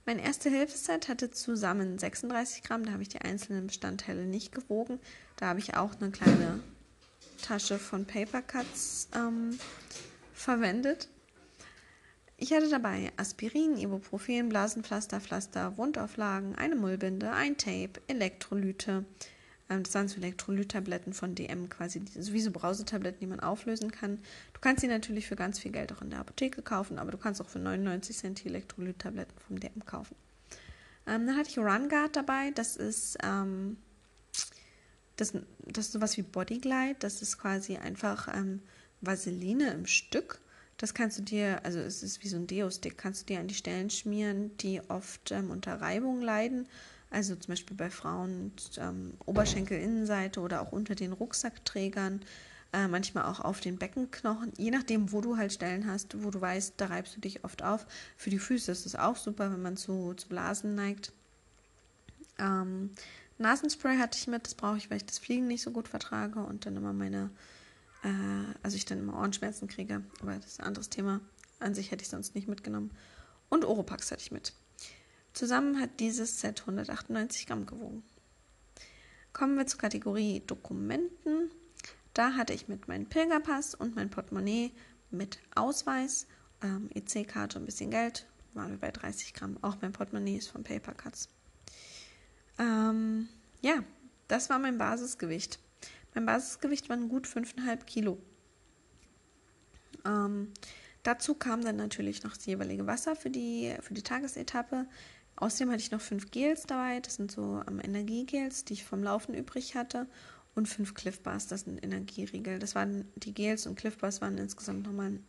Mein 0.06 0.20
erste 0.20 0.50
Hilfeset 0.50 1.08
hatte 1.08 1.32
zusammen 1.32 1.98
36 1.98 2.64
Gramm, 2.64 2.86
da 2.86 2.92
habe 2.92 3.04
ich 3.04 3.10
die 3.10 3.22
einzelnen 3.22 3.68
Bestandteile 3.68 4.26
nicht 4.26 4.52
gewogen. 4.52 5.00
Da 5.38 5.48
habe 5.48 5.60
ich 5.60 5.76
auch 5.76 5.96
eine 6.00 6.12
kleine 6.12 6.62
Tasche 7.42 7.80
von 7.80 8.06
Paper 8.06 8.42
Cuts 8.42 9.10
ähm, 9.16 9.58
verwendet. 10.34 11.10
Ich 12.38 12.52
hatte 12.52 12.70
dabei 12.70 13.14
Aspirin, 13.16 13.78
Ibuprofen, 13.78 14.50
Blasenpflaster, 14.50 15.22
Pflaster, 15.22 15.78
Wundauflagen, 15.78 16.56
eine 16.56 16.76
Mullbinde, 16.76 17.32
ein 17.32 17.58
Tape, 17.58 18.02
Elektrolyte. 18.08 19.06
Ähm, 19.74 19.84
das 19.84 19.96
waren 19.96 20.08
so 20.08 20.18
Elektrolyttabletten 20.18 21.13
von 21.13 21.36
DM 21.36 21.70
quasi, 21.70 22.01
sowieso 22.13 22.51
Brausetabletten, 22.51 23.20
die 23.20 23.27
man 23.27 23.40
auflösen 23.40 23.92
kann. 23.92 24.20
Du 24.53 24.59
kannst 24.62 24.81
sie 24.81 24.88
natürlich 24.88 25.27
für 25.27 25.36
ganz 25.36 25.59
viel 25.59 25.72
Geld 25.72 25.92
auch 25.92 26.01
in 26.01 26.09
der 26.09 26.20
Apotheke 26.20 26.62
kaufen, 26.62 27.00
aber 27.00 27.12
du 27.12 27.18
kannst 27.18 27.42
auch 27.42 27.50
für 27.50 27.59
99 27.59 28.18
Cent 28.18 28.44
die 28.44 28.50
Elektrolyttabletten 28.50 29.38
vom 29.48 29.59
DM 29.59 29.86
kaufen. 29.86 30.16
Ähm, 31.07 31.27
dann 31.27 31.36
hatte 31.36 31.50
ich 31.50 31.57
RunGuard 31.57 32.16
dabei, 32.16 32.51
das 32.51 32.77
ist, 32.77 33.18
ähm, 33.24 33.77
das, 35.18 35.33
das 35.59 35.88
ist 35.88 35.92
sowas 35.94 36.18
wie 36.18 36.22
Bodyglide, 36.22 36.96
das 37.00 37.22
ist 37.22 37.38
quasi 37.38 37.77
einfach 37.77 38.33
ähm, 38.33 38.62
Vaseline 39.01 39.72
im 39.72 39.86
Stück. 39.86 40.40
Das 40.77 40.94
kannst 40.94 41.20
du 41.20 41.22
dir, 41.22 41.64
also 41.64 41.79
es 41.79 42.03
ist 42.03 42.24
wie 42.24 42.27
so 42.27 42.36
ein 42.36 42.48
Deo-Stick, 42.48 42.98
kannst 42.98 43.22
du 43.22 43.33
dir 43.33 43.40
an 43.40 43.48
die 43.48 43.53
Stellen 43.53 43.90
schmieren, 43.90 44.57
die 44.57 44.81
oft 44.90 45.31
ähm, 45.31 45.51
unter 45.51 45.81
Reibung 45.81 46.22
leiden 46.22 46.68
also 47.14 47.36
zum 47.36 47.52
Beispiel 47.52 47.78
bei 47.78 47.90
Frauen 47.90 48.52
ähm, 48.78 49.14
Oberschenkelinnenseite 49.26 50.40
oder 50.40 50.62
auch 50.62 50.72
unter 50.72 50.96
den 50.96 51.14
Rucksackträgern, 51.14 52.22
äh, 52.74 52.88
manchmal 52.88 53.26
auch 53.26 53.40
auf 53.40 53.60
den 53.60 53.78
Beckenknochen, 53.78 54.52
je 54.58 54.72
nachdem, 54.72 55.12
wo 55.12 55.22
du 55.22 55.38
halt 55.38 55.54
Stellen 55.54 55.88
hast, 55.88 56.24
wo 56.24 56.32
du 56.32 56.42
weißt, 56.42 56.74
da 56.78 56.88
reibst 56.88 57.16
du 57.16 57.22
dich 57.22 57.44
oft 57.44 57.62
auf. 57.62 57.86
Für 58.18 58.32
die 58.32 58.40
Füße 58.40 58.72
ist 58.72 58.86
es 58.86 58.96
auch 58.96 59.16
super, 59.16 59.52
wenn 59.52 59.62
man 59.62 59.78
zu, 59.78 60.16
zu 60.16 60.28
Blasen 60.28 60.74
neigt. 60.74 61.14
Ähm, 62.40 62.90
Nasenspray 63.38 63.98
hatte 63.98 64.18
ich 64.18 64.28
mit, 64.28 64.46
das 64.46 64.56
brauche 64.56 64.78
ich, 64.78 64.90
weil 64.90 64.98
ich 64.98 65.06
das 65.06 65.20
Fliegen 65.20 65.48
nicht 65.48 65.62
so 65.62 65.72
gut 65.72 65.88
vertrage 65.88 66.40
und 66.40 66.66
dann 66.66 66.76
immer 66.76 66.94
meine, 66.94 67.30
äh, 68.04 68.10
also 68.64 68.76
ich 68.76 68.86
dann 68.86 69.00
immer 69.00 69.18
Ohrenschmerzen 69.20 69.68
kriege, 69.68 70.04
aber 70.20 70.34
das 70.36 70.54
ist 70.54 70.60
ein 70.60 70.66
anderes 70.66 70.90
Thema. 70.90 71.22
An 71.60 71.76
sich 71.76 71.92
hätte 71.92 72.02
ich 72.02 72.10
sonst 72.10 72.34
nicht 72.34 72.48
mitgenommen. 72.48 72.90
Und 73.50 73.66
Oropax 73.66 74.12
hatte 74.12 74.22
ich 74.22 74.32
mit. 74.32 74.54
Zusammen 75.33 75.79
hat 75.79 76.00
dieses 76.00 76.39
Set 76.39 76.61
198 76.61 77.48
Gramm 77.48 77.65
gewogen. 77.65 78.03
Kommen 79.33 79.57
wir 79.57 79.65
zur 79.65 79.79
Kategorie 79.79 80.43
Dokumenten. 80.46 81.50
Da 82.13 82.35
hatte 82.35 82.53
ich 82.53 82.67
mit 82.67 82.87
meinem 82.87 83.07
Pilgerpass 83.07 83.74
und 83.74 83.96
mein 83.96 84.11
Portemonnaie 84.11 84.72
mit 85.09 85.39
Ausweis, 85.55 86.27
ähm, 86.61 86.89
EC-Karte 86.93 87.57
und 87.57 87.63
ein 87.63 87.65
bisschen 87.65 87.89
Geld, 87.89 88.27
waren 88.53 88.69
wir 88.69 88.77
bei 88.77 88.91
30 88.91 89.33
Gramm. 89.33 89.57
Auch 89.63 89.77
mein 89.81 89.91
Portemonnaie 89.91 90.37
ist 90.37 90.50
von 90.50 90.63
Paper 90.63 90.93
Cuts. 90.93 91.29
Ähm, 92.59 93.27
ja, 93.61 93.83
das 94.27 94.51
war 94.51 94.59
mein 94.59 94.77
Basisgewicht. 94.77 95.59
Mein 96.13 96.27
Basisgewicht 96.27 96.89
waren 96.89 97.09
gut 97.09 97.25
5,5 97.25 97.85
Kilo. 97.85 98.19
Ähm, 100.05 100.51
dazu 101.01 101.33
kam 101.33 101.63
dann 101.63 101.77
natürlich 101.77 102.24
noch 102.24 102.35
das 102.35 102.46
jeweilige 102.46 102.85
Wasser 102.85 103.15
für 103.15 103.31
die, 103.31 103.75
für 103.81 103.96
die 103.96 104.03
Tagesetappe. 104.03 104.85
Außerdem 105.35 105.72
hatte 105.72 105.81
ich 105.81 105.91
noch 105.91 106.01
fünf 106.01 106.31
Gels 106.31 106.63
dabei, 106.63 107.00
das 107.00 107.15
sind 107.15 107.31
so 107.31 107.61
ähm, 107.67 107.79
Energiegels, 107.83 108.65
die 108.65 108.74
ich 108.74 108.83
vom 108.83 109.03
Laufen 109.03 109.33
übrig 109.33 109.75
hatte. 109.75 110.07
Und 110.55 110.67
fünf 110.67 110.93
Cliff 110.93 111.19
Bars, 111.19 111.48
das 111.48 111.61
sind 111.61 111.83
Energieriegel. 111.83 112.59
Das 112.59 112.75
waren 112.75 113.05
die 113.15 113.33
Gels 113.33 113.65
und 113.65 113.75
Cliff 113.75 113.98
Bars 113.98 114.22
waren 114.22 114.37
insgesamt 114.37 114.85
nochmal 114.85 115.19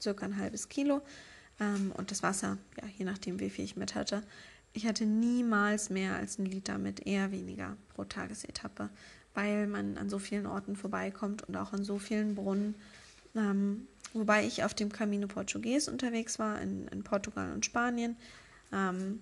circa 0.00 0.26
ein 0.26 0.36
halbes 0.36 0.68
Kilo. 0.68 1.00
Ähm, 1.58 1.92
und 1.96 2.10
das 2.10 2.22
Wasser, 2.22 2.58
ja, 2.80 2.88
je 2.98 3.04
nachdem, 3.04 3.40
wie 3.40 3.50
viel 3.50 3.64
ich 3.64 3.76
mit 3.76 3.94
hatte. 3.94 4.22
Ich 4.74 4.86
hatte 4.86 5.06
niemals 5.06 5.88
mehr 5.88 6.16
als 6.16 6.38
einen 6.38 6.50
Liter 6.50 6.78
mit, 6.78 7.06
eher 7.06 7.30
weniger 7.30 7.76
pro 7.94 8.04
Tagesetappe, 8.04 8.90
weil 9.32 9.66
man 9.68 9.96
an 9.96 10.10
so 10.10 10.18
vielen 10.18 10.46
Orten 10.46 10.76
vorbeikommt 10.76 11.48
und 11.48 11.56
auch 11.56 11.72
an 11.72 11.84
so 11.84 11.98
vielen 11.98 12.34
Brunnen. 12.34 12.74
Ähm, 13.36 13.86
wobei 14.12 14.44
ich 14.44 14.64
auf 14.64 14.74
dem 14.74 14.92
Camino 14.92 15.28
Portugues 15.28 15.88
unterwegs 15.88 16.38
war, 16.38 16.60
in, 16.60 16.88
in 16.88 17.04
Portugal 17.04 17.52
und 17.52 17.64
Spanien. 17.64 18.16
Ähm, 18.72 19.20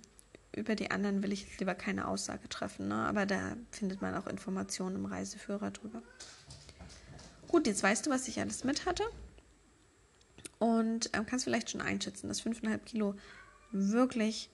über 0.55 0.75
die 0.75 0.91
anderen 0.91 1.23
will 1.23 1.33
ich 1.33 1.59
lieber 1.59 1.75
keine 1.75 2.09
Aussage 2.09 2.49
treffen, 2.49 2.89
ne? 2.89 2.95
aber 3.07 3.27
da 3.27 3.57
findet 3.71 4.03
man 4.03 4.15
auch 4.15 4.27
Informationen 4.27 4.97
im 4.97 5.07
Reiseführer 5.07 5.71
drüber. 5.71 6.03
Gut, 7.49 7.67
jetzt 7.67 7.83
weißt 7.83 8.07
du, 8.07 8.11
was 8.11 8.29
ich 8.29 8.41
alles 8.41 8.65
mit 8.65 8.87
hatte 8.87 9.05
und 10.59 11.11
ähm, 11.13 11.27
kannst 11.27 11.45
vielleicht 11.45 11.71
schon 11.71 11.81
einschätzen, 11.81 12.29
dass 12.29 12.43
5,5 12.43 12.79
Kilo 12.79 13.15
wirklich 13.73 14.51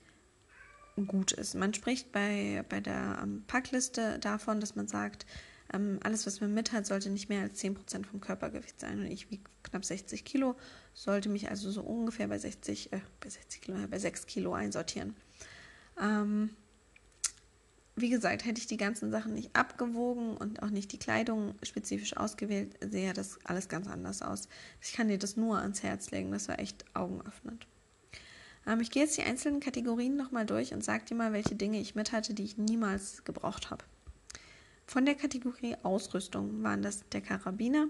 gut 1.07 1.31
ist. 1.31 1.55
Man 1.55 1.73
spricht 1.73 2.11
bei, 2.11 2.65
bei 2.67 2.81
der 2.81 3.19
ähm, 3.21 3.43
Packliste 3.47 4.19
davon, 4.19 4.59
dass 4.59 4.75
man 4.75 4.87
sagt, 4.87 5.25
ähm, 5.71 5.99
alles, 6.03 6.25
was 6.25 6.41
man 6.41 6.53
mit 6.53 6.71
hat, 6.71 6.85
sollte 6.85 7.09
nicht 7.09 7.29
mehr 7.29 7.43
als 7.43 7.63
10% 7.63 8.05
vom 8.05 8.21
Körpergewicht 8.21 8.79
sein. 8.79 8.99
Und 8.99 9.05
ich 9.05 9.29
wiege 9.29 9.43
knapp 9.63 9.85
60 9.85 10.25
Kilo, 10.25 10.55
sollte 10.93 11.29
mich 11.29 11.49
also 11.49 11.69
so 11.69 11.81
ungefähr 11.81 12.27
bei 12.27 12.37
60, 12.37 12.91
äh, 12.91 13.01
bei 13.19 13.29
60 13.29 13.61
Kilo, 13.61 13.77
bei 13.87 13.99
6 13.99 14.25
Kilo 14.25 14.53
einsortieren. 14.53 15.15
Ähm, 15.99 16.51
wie 17.95 18.09
gesagt, 18.09 18.45
hätte 18.45 18.59
ich 18.59 18.67
die 18.67 18.77
ganzen 18.77 19.11
Sachen 19.11 19.33
nicht 19.33 19.55
abgewogen 19.55 20.37
und 20.37 20.63
auch 20.63 20.69
nicht 20.69 20.91
die 20.91 20.99
Kleidung 20.99 21.55
spezifisch 21.63 22.15
ausgewählt, 22.15 22.75
sähe 22.81 23.13
das 23.13 23.39
alles 23.45 23.67
ganz 23.67 23.87
anders 23.87 24.21
aus. 24.21 24.47
Ich 24.81 24.93
kann 24.93 25.09
dir 25.09 25.17
das 25.17 25.35
nur 25.35 25.59
ans 25.59 25.83
Herz 25.83 26.11
legen, 26.11 26.31
das 26.31 26.47
war 26.47 26.59
echt 26.59 26.85
augenöffnend. 26.93 27.67
Ähm, 28.65 28.79
ich 28.79 28.91
gehe 28.91 29.03
jetzt 29.03 29.17
die 29.17 29.23
einzelnen 29.23 29.59
Kategorien 29.59 30.15
nochmal 30.15 30.45
durch 30.45 30.73
und 30.73 30.83
sage 30.83 31.05
dir 31.05 31.15
mal, 31.15 31.33
welche 31.33 31.55
Dinge 31.55 31.79
ich 31.79 31.95
mit 31.95 32.11
hatte, 32.11 32.33
die 32.33 32.43
ich 32.43 32.57
niemals 32.57 33.23
gebraucht 33.23 33.69
habe. 33.69 33.83
Von 34.85 35.05
der 35.05 35.15
Kategorie 35.15 35.75
Ausrüstung 35.83 36.63
waren 36.63 36.81
das 36.81 37.07
der 37.09 37.21
Karabiner. 37.21 37.87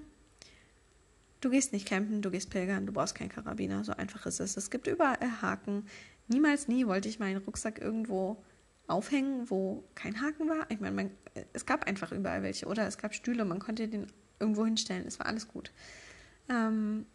Du 1.40 1.50
gehst 1.50 1.72
nicht 1.72 1.88
campen, 1.88 2.22
du 2.22 2.32
gehst 2.32 2.50
pilgern, 2.50 2.86
du 2.86 2.92
brauchst 2.92 3.16
keinen 3.16 3.30
Karabiner, 3.30 3.86
so 3.86 3.94
einfach 3.94 4.26
ist 4.26 4.42
es. 4.42 4.58
Es 4.58 4.70
gibt 4.70 4.88
überall 4.88 5.42
Haken, 5.42 5.86
Niemals 6.30 6.68
nie 6.68 6.88
wollte 6.88 7.10
ich 7.10 7.20
meinen 7.20 7.38
Rucksack 7.38 7.80
irgendwo 7.80 8.42
aufhängen, 8.88 9.50
wo 9.50 9.84
kein 9.96 10.22
Haken 10.22 10.48
war. 10.48 10.70
Ich 10.70 10.80
meine, 10.80 10.96
man, 10.96 11.12
es 11.54 11.66
gab 11.66 11.86
einfach 11.88 12.12
überall 12.12 12.44
welche. 12.44 12.68
Oder 12.68 12.88
es 12.88 12.98
gab 12.98 13.14
Stühle, 13.14 13.46
man 13.46 13.60
konnte 13.60 13.88
den 13.88 14.08
irgendwo 14.40 14.64
hinstellen. 14.64 15.06
Es 15.08 15.20
war 15.20 15.26
alles 15.26 15.48
gut. 15.48 15.72
Ähm, 16.50 17.06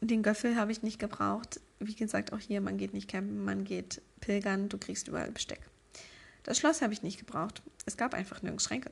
den 0.00 0.22
Göffel 0.22 0.56
habe 0.56 0.72
ich 0.72 0.82
nicht 0.82 0.98
gebraucht. 0.98 1.60
Wie 1.78 1.94
gesagt, 1.94 2.32
auch 2.32 2.38
hier, 2.38 2.60
man 2.60 2.76
geht 2.76 2.92
nicht 2.92 3.08
campen, 3.08 3.44
man 3.44 3.64
geht 3.64 4.02
pilgern, 4.20 4.68
du 4.68 4.78
kriegst 4.78 5.08
überall 5.08 5.30
Besteck. 5.30 5.60
Das 6.42 6.58
Schloss 6.58 6.82
habe 6.82 6.92
ich 6.92 7.02
nicht 7.02 7.18
gebraucht. 7.18 7.62
Es 7.86 7.96
gab 7.96 8.12
einfach 8.14 8.42
nirgends 8.42 8.64
Schränke. 8.64 8.90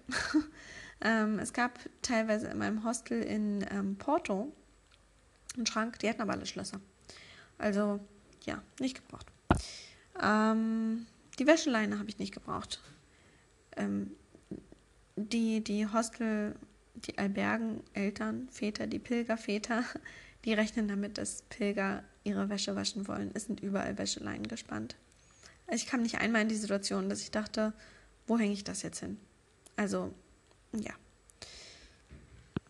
ähm, 1.03 1.39
es 1.39 1.53
gab 1.53 1.79
teilweise 2.01 2.49
in 2.49 2.59
meinem 2.59 2.85
Hostel 2.85 3.23
in 3.23 3.65
ähm, 3.71 3.97
Porto 3.97 4.53
einen 5.57 5.67
Schrank, 5.67 5.99
die 5.99 6.09
hatten 6.09 6.23
aber 6.23 6.33
alle 6.33 6.47
Schlösser. 6.47 6.81
Also, 7.59 8.01
ja, 8.45 8.63
nicht 8.81 8.97
gebraucht. 8.97 9.32
Ähm, 10.23 11.07
die 11.39 11.47
Wäscheleine 11.47 11.99
habe 11.99 12.09
ich 12.09 12.19
nicht 12.19 12.33
gebraucht. 12.33 12.81
Ähm, 13.77 14.13
die, 15.17 15.63
die 15.63 15.87
Hostel, 15.87 16.55
die 16.95 17.19
Albergen, 17.19 17.83
Eltern, 17.93 18.49
Väter, 18.51 18.87
die 18.87 18.99
Pilgerväter, 18.99 19.85
die 20.45 20.55
rechnen 20.55 20.89
damit, 20.89 21.19
dass 21.19 21.43
Pilger 21.43 22.03
ihre 22.25 22.49
Wäsche 22.49 22.77
waschen 22.77 23.09
wollen. 23.09 23.31
Es 23.35 23.45
sind 23.45 23.61
überall 23.61 23.99
Wäscheleinen 23.99 24.47
gespannt. 24.47 24.97
Also 25.67 25.85
ich 25.85 25.91
kam 25.91 26.03
nicht 26.03 26.19
einmal 26.19 26.43
in 26.43 26.49
die 26.49 26.57
Situation, 26.57 27.09
dass 27.09 27.21
ich 27.21 27.31
dachte, 27.31 27.73
wo 28.27 28.39
hänge 28.39 28.53
ich 28.53 28.65
das 28.65 28.83
jetzt 28.83 29.01
hin? 29.01 29.19
Also, 29.77 30.13
ja. 30.73 30.93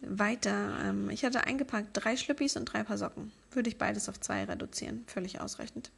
Weiter. 0.01 0.79
Ähm, 0.85 1.11
ich 1.11 1.25
hatte 1.25 1.45
eingepackt 1.45 1.89
drei 1.93 2.17
Schlüppis 2.17 2.57
und 2.57 2.67
drei 2.67 2.83
Paar 2.83 2.99
Socken. 2.99 3.33
Würde 3.51 3.69
ich 3.69 3.79
beides 3.79 4.09
auf 4.09 4.19
zwei 4.21 4.45
reduzieren. 4.45 5.05
Völlig 5.07 5.41
ausreichend. 5.41 5.91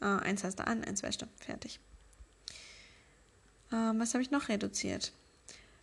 Äh, 0.00 0.06
eins 0.06 0.44
hast 0.44 0.58
du 0.58 0.66
an, 0.66 0.84
eins 0.84 1.02
wäscht 1.02 1.22
du. 1.22 1.26
Fertig. 1.36 1.80
Ähm, 3.72 3.98
was 3.98 4.14
habe 4.14 4.22
ich 4.22 4.30
noch 4.30 4.48
reduziert? 4.48 5.12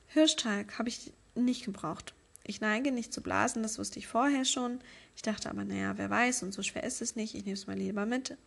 Hirschtalg 0.08 0.78
habe 0.78 0.90
ich 0.90 1.12
nicht 1.36 1.66
gebraucht. 1.66 2.14
Ich 2.46 2.62
neige 2.62 2.92
nicht 2.92 3.14
zu 3.14 3.22
blasen, 3.22 3.64
das 3.64 3.80
wusste 3.80 4.00
ich 4.00 4.08
vorher 4.08 4.46
schon. 4.46 4.80
Ich 5.16 5.22
dachte 5.22 5.50
aber, 5.50 5.64
naja, 5.64 5.98
wer 5.98 6.10
weiß, 6.10 6.44
und 6.44 6.54
so 6.54 6.62
schwer 6.62 6.84
ist 6.84 7.02
es 7.02 7.16
nicht. 7.16 7.36
Ich 7.36 7.46
nehme 7.46 7.56
es 7.56 7.68
mal 7.68 7.78
lieber 7.78 8.06
mit. 8.06 8.38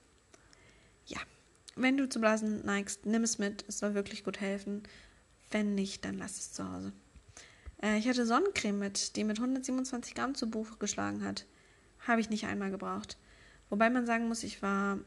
Ja, 1.06 1.18
wenn 1.76 1.96
du 1.96 2.08
zu 2.08 2.20
blasen 2.20 2.64
neigst, 2.64 3.06
nimm 3.06 3.22
es 3.22 3.38
mit. 3.38 3.64
Es 3.68 3.78
soll 3.78 3.94
wirklich 3.94 4.24
gut 4.24 4.40
helfen. 4.40 4.82
Wenn 5.50 5.74
nicht, 5.74 6.04
dann 6.04 6.18
lass 6.18 6.38
es 6.38 6.52
zu 6.52 6.70
Hause. 6.70 6.92
Äh, 7.82 7.98
ich 7.98 8.08
hatte 8.08 8.26
Sonnencreme 8.26 8.78
mit, 8.78 9.16
die 9.16 9.24
mit 9.24 9.38
127 9.38 10.14
Gramm 10.14 10.34
zu 10.34 10.50
Buch 10.50 10.78
geschlagen 10.78 11.24
hat. 11.24 11.46
Habe 12.06 12.20
ich 12.20 12.30
nicht 12.30 12.46
einmal 12.46 12.70
gebraucht. 12.70 13.16
Wobei 13.70 13.90
man 13.90 14.06
sagen 14.06 14.28
muss, 14.28 14.42
ich 14.42 14.62
war 14.62 14.98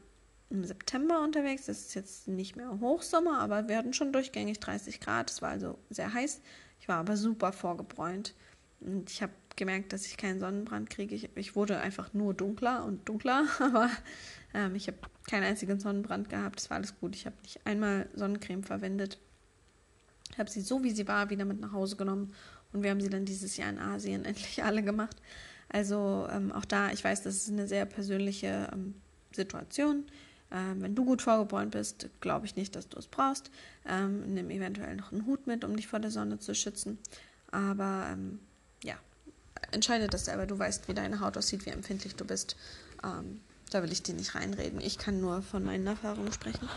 im 0.50 0.64
September 0.64 1.22
unterwegs. 1.22 1.66
Das 1.66 1.80
ist 1.80 1.94
jetzt 1.94 2.28
nicht 2.28 2.56
mehr 2.56 2.80
Hochsommer, 2.80 3.38
aber 3.38 3.68
wir 3.68 3.76
hatten 3.76 3.92
schon 3.92 4.12
durchgängig 4.12 4.60
30 4.60 5.00
Grad. 5.00 5.30
Es 5.30 5.42
war 5.42 5.50
also 5.50 5.78
sehr 5.88 6.12
heiß. 6.12 6.40
Ich 6.80 6.88
war 6.88 6.96
aber 6.96 7.16
super 7.16 7.52
vorgebräunt. 7.52 8.34
Und 8.80 9.10
ich 9.10 9.22
habe 9.22 9.32
gemerkt, 9.56 9.92
dass 9.92 10.06
ich 10.06 10.16
keinen 10.16 10.40
Sonnenbrand 10.40 10.90
kriege. 10.90 11.14
Ich, 11.14 11.28
ich, 11.34 11.54
wurde 11.54 11.78
einfach 11.78 12.12
nur 12.14 12.34
dunkler 12.34 12.84
und 12.84 13.08
dunkler, 13.08 13.46
aber 13.60 13.90
ähm, 14.54 14.74
ich 14.74 14.86
habe 14.88 14.98
keinen 15.28 15.44
einzigen 15.44 15.78
Sonnenbrand 15.78 16.28
gehabt. 16.28 16.60
Es 16.60 16.70
war 16.70 16.78
alles 16.78 16.98
gut. 16.98 17.14
Ich 17.14 17.26
habe 17.26 17.36
nicht 17.42 17.64
einmal 17.66 18.08
Sonnencreme 18.14 18.64
verwendet. 18.64 19.18
Ich 20.32 20.38
habe 20.38 20.50
sie 20.50 20.60
so, 20.60 20.82
wie 20.82 20.90
sie 20.90 21.06
war, 21.06 21.30
wieder 21.30 21.44
mit 21.44 21.60
nach 21.60 21.72
Hause 21.72 21.96
genommen. 21.96 22.32
Und 22.72 22.82
wir 22.82 22.90
haben 22.90 23.00
sie 23.00 23.10
dann 23.10 23.24
dieses 23.24 23.56
Jahr 23.56 23.70
in 23.70 23.78
Asien 23.78 24.24
endlich 24.26 24.64
alle 24.64 24.82
gemacht. 24.82 25.16
Also 25.68 26.26
ähm, 26.32 26.50
auch 26.50 26.64
da, 26.64 26.90
ich 26.90 27.04
weiß, 27.04 27.22
das 27.22 27.36
ist 27.36 27.50
eine 27.50 27.68
sehr 27.68 27.86
persönliche 27.86 28.68
ähm, 28.72 28.94
Situation. 29.32 30.04
Ähm, 30.52 30.82
wenn 30.82 30.94
du 30.94 31.04
gut 31.04 31.22
vorgebräunt 31.22 31.70
bist, 31.70 32.08
glaube 32.20 32.46
ich 32.46 32.56
nicht, 32.56 32.74
dass 32.74 32.88
du 32.88 32.98
es 32.98 33.06
brauchst. 33.06 33.50
Ähm, 33.86 34.34
nimm 34.34 34.50
eventuell 34.50 34.96
noch 34.96 35.12
einen 35.12 35.26
Hut 35.26 35.46
mit, 35.46 35.64
um 35.64 35.76
dich 35.76 35.86
vor 35.86 36.00
der 36.00 36.10
Sonne 36.10 36.38
zu 36.38 36.54
schützen. 36.54 36.98
Aber 37.50 38.08
ähm, 38.12 38.40
ja, 38.82 38.94
entscheide 39.72 40.08
das 40.08 40.24
selber. 40.24 40.46
Du 40.46 40.58
weißt, 40.58 40.88
wie 40.88 40.94
deine 40.94 41.20
Haut 41.20 41.36
aussieht, 41.36 41.66
wie 41.66 41.70
empfindlich 41.70 42.16
du 42.16 42.24
bist. 42.24 42.56
Ähm, 43.04 43.40
da 43.70 43.82
will 43.82 43.92
ich 43.92 44.02
dir 44.02 44.14
nicht 44.14 44.34
reinreden. 44.34 44.80
Ich 44.80 44.98
kann 44.98 45.20
nur 45.20 45.42
von 45.42 45.64
meinen 45.64 45.86
Erfahrungen 45.86 46.32
sprechen. 46.32 46.68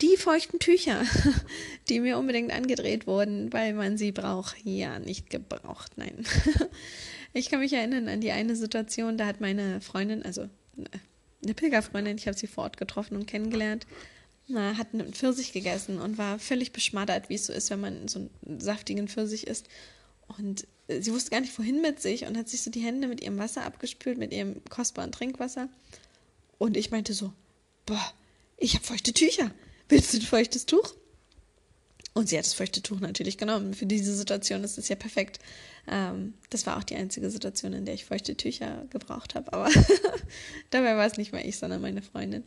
Die 0.00 0.16
feuchten 0.16 0.58
Tücher, 0.58 1.02
die 1.88 2.00
mir 2.00 2.18
unbedingt 2.18 2.52
angedreht 2.52 3.06
wurden, 3.06 3.52
weil 3.52 3.72
man 3.72 3.96
sie 3.96 4.12
braucht. 4.12 4.56
Ja, 4.64 4.98
nicht 4.98 5.30
gebraucht, 5.30 5.92
nein. 5.96 6.24
Ich 7.34 7.48
kann 7.48 7.60
mich 7.60 7.72
erinnern 7.72 8.08
an 8.08 8.20
die 8.20 8.32
eine 8.32 8.56
Situation, 8.56 9.16
da 9.16 9.24
hat 9.24 9.40
meine 9.40 9.80
Freundin, 9.80 10.22
also 10.22 10.50
eine 11.42 11.54
Pilgerfreundin, 11.54 12.16
ich 12.16 12.26
habe 12.26 12.36
sie 12.36 12.46
vor 12.46 12.64
Ort 12.64 12.76
getroffen 12.76 13.16
und 13.16 13.26
kennengelernt, 13.26 13.86
na, 14.48 14.76
hat 14.76 14.88
einen 14.92 15.12
Pfirsich 15.12 15.52
gegessen 15.52 15.98
und 16.00 16.18
war 16.18 16.38
völlig 16.38 16.72
beschmattert, 16.72 17.28
wie 17.28 17.34
es 17.34 17.46
so 17.46 17.52
ist, 17.52 17.70
wenn 17.70 17.80
man 17.80 18.08
so 18.08 18.18
einen 18.18 18.60
saftigen 18.60 19.08
Pfirsich 19.08 19.46
isst. 19.46 19.68
Und 20.38 20.66
sie 20.88 21.12
wusste 21.12 21.30
gar 21.30 21.40
nicht, 21.40 21.56
wohin 21.58 21.80
mit 21.80 22.00
sich 22.00 22.26
und 22.26 22.36
hat 22.36 22.48
sich 22.48 22.62
so 22.62 22.70
die 22.70 22.80
Hände 22.80 23.08
mit 23.08 23.22
ihrem 23.22 23.38
Wasser 23.38 23.64
abgespült, 23.64 24.18
mit 24.18 24.32
ihrem 24.32 24.62
kostbaren 24.68 25.12
Trinkwasser. 25.12 25.68
Und 26.58 26.76
ich 26.76 26.90
meinte 26.90 27.14
so, 27.14 27.32
boah, 27.86 28.12
ich 28.56 28.74
habe 28.74 28.84
feuchte 28.84 29.12
Tücher. 29.12 29.50
Willst 29.88 30.12
du 30.12 30.18
ein 30.18 30.22
feuchtes 30.22 30.66
Tuch? 30.66 30.94
Und 32.14 32.28
sie 32.28 32.36
hat 32.36 32.44
das 32.44 32.52
feuchte 32.52 32.82
Tuch 32.82 33.00
natürlich 33.00 33.38
genommen. 33.38 33.72
Für 33.72 33.86
diese 33.86 34.14
Situation 34.14 34.64
ist 34.64 34.76
es 34.76 34.88
ja 34.88 34.96
perfekt. 34.96 35.38
Ähm, 35.88 36.34
das 36.50 36.66
war 36.66 36.76
auch 36.76 36.84
die 36.84 36.96
einzige 36.96 37.30
Situation, 37.30 37.72
in 37.72 37.86
der 37.86 37.94
ich 37.94 38.04
feuchte 38.04 38.36
Tücher 38.36 38.84
gebraucht 38.90 39.34
habe. 39.34 39.52
Aber 39.52 39.70
dabei 40.70 40.96
war 40.96 41.06
es 41.06 41.16
nicht 41.16 41.32
mehr 41.32 41.44
ich, 41.44 41.56
sondern 41.56 41.80
meine 41.80 42.02
Freundin. 42.02 42.44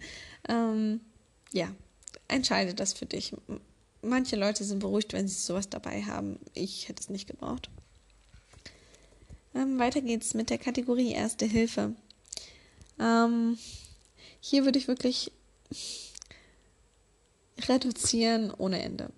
Ähm, 0.48 1.02
ja, 1.52 1.74
entscheide 2.28 2.76
das 2.76 2.94
für 2.94 3.08
dich. 3.08 3.34
Manche 4.04 4.36
Leute 4.36 4.64
sind 4.64 4.80
beruhigt, 4.80 5.14
wenn 5.14 5.28
sie 5.28 5.40
sowas 5.40 5.68
dabei 5.68 6.04
haben. 6.04 6.40
Ich 6.54 6.88
hätte 6.88 7.02
es 7.02 7.10
nicht 7.10 7.28
gebraucht. 7.28 7.70
Ähm, 9.56 9.80
weiter 9.80 10.02
geht's 10.02 10.36
mit 10.36 10.52
der 10.52 10.60
Kategorie 10.60 11.14
Erste 11.14 11.46
Hilfe. 11.46 11.96
Ähm, 13.00 13.58
hier 14.40 14.66
würde 14.66 14.78
ich 14.78 14.88
wirklich 14.88 15.32
reduzieren 17.68 18.52
ohne 18.52 18.82
Ende. 18.82 19.10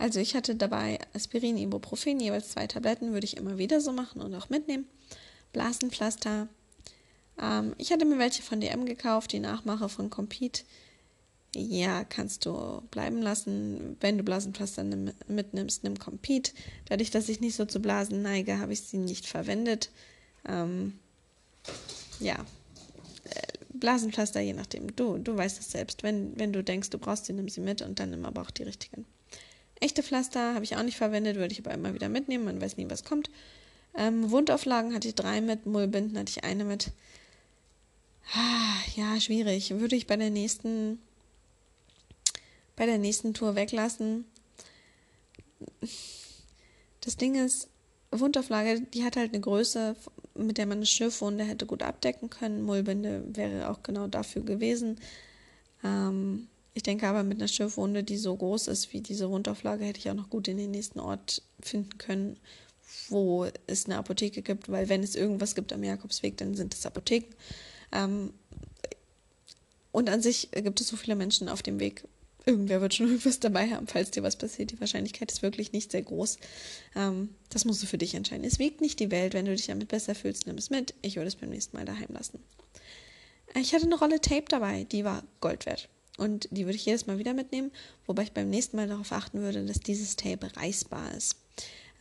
Also 0.00 0.18
ich 0.18 0.34
hatte 0.34 0.56
dabei 0.56 0.98
Aspirin, 1.12 1.58
Ibuprofen, 1.58 2.20
jeweils 2.20 2.52
zwei 2.52 2.66
Tabletten, 2.66 3.12
würde 3.12 3.26
ich 3.26 3.36
immer 3.36 3.58
wieder 3.58 3.82
so 3.82 3.92
machen 3.92 4.22
und 4.22 4.34
auch 4.34 4.48
mitnehmen. 4.48 4.86
Blasenpflaster. 5.52 6.48
Ähm, 7.38 7.74
ich 7.76 7.92
hatte 7.92 8.06
mir 8.06 8.18
welche 8.18 8.42
von 8.42 8.62
DM 8.62 8.86
gekauft, 8.86 9.30
die 9.32 9.40
Nachmache 9.40 9.90
von 9.90 10.08
Compete. 10.08 10.62
Ja, 11.54 12.02
kannst 12.04 12.46
du 12.46 12.80
bleiben 12.90 13.20
lassen. 13.20 13.98
Wenn 14.00 14.16
du 14.16 14.24
Blasenpflaster 14.24 14.84
mitnimmst, 15.28 15.84
nimm 15.84 15.98
Compete. 15.98 16.52
Dadurch, 16.86 17.10
dass 17.10 17.28
ich 17.28 17.40
nicht 17.40 17.56
so 17.56 17.66
zu 17.66 17.80
Blasen 17.80 18.22
neige, 18.22 18.58
habe 18.58 18.72
ich 18.72 18.80
sie 18.80 18.96
nicht 18.96 19.26
verwendet. 19.26 19.90
Ähm, 20.48 20.98
ja, 22.20 22.36
äh, 23.24 23.52
Blasenpflaster, 23.74 24.40
je 24.40 24.54
nachdem. 24.54 24.96
Du, 24.96 25.18
du 25.18 25.36
weißt 25.36 25.60
es 25.60 25.70
selbst. 25.70 26.02
Wenn, 26.02 26.38
wenn 26.38 26.54
du 26.54 26.64
denkst, 26.64 26.88
du 26.88 26.96
brauchst 26.96 27.26
sie, 27.26 27.34
nimm 27.34 27.50
sie 27.50 27.60
mit 27.60 27.82
und 27.82 28.00
dann 28.00 28.08
nimm 28.08 28.24
aber 28.24 28.40
auch 28.40 28.50
die 28.50 28.62
richtigen. 28.62 29.04
Echte 29.80 30.02
Pflaster 30.02 30.54
habe 30.54 30.64
ich 30.64 30.76
auch 30.76 30.82
nicht 30.82 30.98
verwendet, 30.98 31.36
würde 31.36 31.52
ich 31.52 31.60
aber 31.60 31.72
immer 31.72 31.94
wieder 31.94 32.08
mitnehmen. 32.08 32.44
Man 32.44 32.60
weiß 32.60 32.76
nie, 32.76 32.88
was 32.88 33.04
kommt. 33.04 33.30
Ähm, 33.96 34.30
Wundauflagen 34.30 34.94
hatte 34.94 35.08
ich 35.08 35.14
drei 35.14 35.40
mit, 35.40 35.66
Mullbinden 35.66 36.18
hatte 36.18 36.30
ich 36.30 36.44
eine 36.44 36.64
mit. 36.64 36.92
Ah, 38.34 38.76
ja, 38.94 39.18
schwierig. 39.20 39.70
Würde 39.80 39.96
ich 39.96 40.06
bei 40.06 40.16
der 40.16 40.30
nächsten 40.30 40.98
bei 42.80 42.86
der 42.86 42.96
nächsten 42.96 43.34
Tour 43.34 43.56
weglassen. 43.56 44.24
Das 47.02 47.18
Ding 47.18 47.34
ist, 47.34 47.68
Wundauflage, 48.10 48.80
die 48.80 49.04
hat 49.04 49.16
halt 49.16 49.34
eine 49.34 49.40
Größe, 49.40 49.94
mit 50.34 50.56
der 50.56 50.64
man 50.64 50.78
eine 50.78 50.86
Schürfwunde 50.86 51.44
hätte 51.44 51.66
gut 51.66 51.82
abdecken 51.82 52.30
können. 52.30 52.62
Mullbinde 52.62 53.22
wäre 53.36 53.68
auch 53.68 53.82
genau 53.82 54.06
dafür 54.06 54.42
gewesen. 54.42 54.98
Ähm, 55.84 56.48
ich 56.74 56.82
denke 56.82 57.06
aber 57.06 57.24
mit 57.24 57.38
einer 57.38 57.48
Schiffwunde, 57.48 58.04
die 58.04 58.16
so 58.16 58.36
groß 58.36 58.68
ist 58.68 58.92
wie 58.92 59.00
diese 59.00 59.26
Rundauflage, 59.26 59.84
hätte 59.84 59.98
ich 59.98 60.10
auch 60.10 60.14
noch 60.14 60.30
gut 60.30 60.48
in 60.48 60.56
den 60.56 60.70
nächsten 60.70 61.00
Ort 61.00 61.42
finden 61.60 61.98
können, 61.98 62.36
wo 63.08 63.46
es 63.66 63.86
eine 63.86 63.98
Apotheke 63.98 64.42
gibt, 64.42 64.70
weil 64.70 64.88
wenn 64.88 65.02
es 65.02 65.14
irgendwas 65.14 65.54
gibt 65.54 65.72
am 65.72 65.82
Jakobsweg, 65.82 66.36
dann 66.36 66.54
sind 66.54 66.74
es 66.74 66.86
Apotheken. 66.86 67.34
Ähm, 67.92 68.32
und 69.92 70.08
an 70.08 70.22
sich 70.22 70.50
gibt 70.52 70.80
es 70.80 70.88
so 70.88 70.96
viele 70.96 71.16
Menschen 71.16 71.48
auf 71.48 71.62
dem 71.62 71.80
Weg. 71.80 72.04
Irgendwer 72.46 72.80
wird 72.80 72.94
schon 72.94 73.06
irgendwas 73.08 73.40
dabei 73.40 73.70
haben, 73.70 73.88
falls 73.88 74.12
dir 74.12 74.22
was 74.22 74.36
passiert. 74.36 74.70
Die 74.70 74.80
Wahrscheinlichkeit 74.80 75.30
ist 75.30 75.42
wirklich 75.42 75.72
nicht 75.72 75.90
sehr 75.90 76.02
groß. 76.02 76.38
Ähm, 76.94 77.30
das 77.50 77.64
musst 77.64 77.82
du 77.82 77.86
für 77.86 77.98
dich 77.98 78.14
entscheiden. 78.14 78.44
Es 78.44 78.60
wiegt 78.60 78.80
nicht 78.80 79.00
die 79.00 79.10
Welt. 79.10 79.34
Wenn 79.34 79.44
du 79.44 79.54
dich 79.54 79.66
damit 79.66 79.88
besser 79.88 80.14
fühlst, 80.14 80.46
nimm 80.46 80.56
es 80.56 80.70
mit. 80.70 80.94
Ich 81.02 81.16
würde 81.16 81.28
es 81.28 81.36
beim 81.36 81.50
nächsten 81.50 81.76
Mal 81.76 81.84
daheim 81.84 82.08
lassen. 82.10 82.38
Ich 83.60 83.74
hatte 83.74 83.86
eine 83.86 83.98
Rolle 83.98 84.20
Tape 84.20 84.44
dabei, 84.48 84.84
die 84.84 85.04
war 85.04 85.24
Gold 85.40 85.66
wert. 85.66 85.88
Und 86.20 86.48
die 86.50 86.66
würde 86.66 86.76
ich 86.76 86.84
jedes 86.84 87.06
Mal 87.06 87.16
wieder 87.16 87.32
mitnehmen, 87.32 87.72
wobei 88.04 88.24
ich 88.24 88.32
beim 88.32 88.50
nächsten 88.50 88.76
Mal 88.76 88.86
darauf 88.86 89.10
achten 89.10 89.40
würde, 89.40 89.64
dass 89.64 89.80
dieses 89.80 90.16
Tape 90.16 90.54
reißbar 90.54 91.14
ist. 91.14 91.36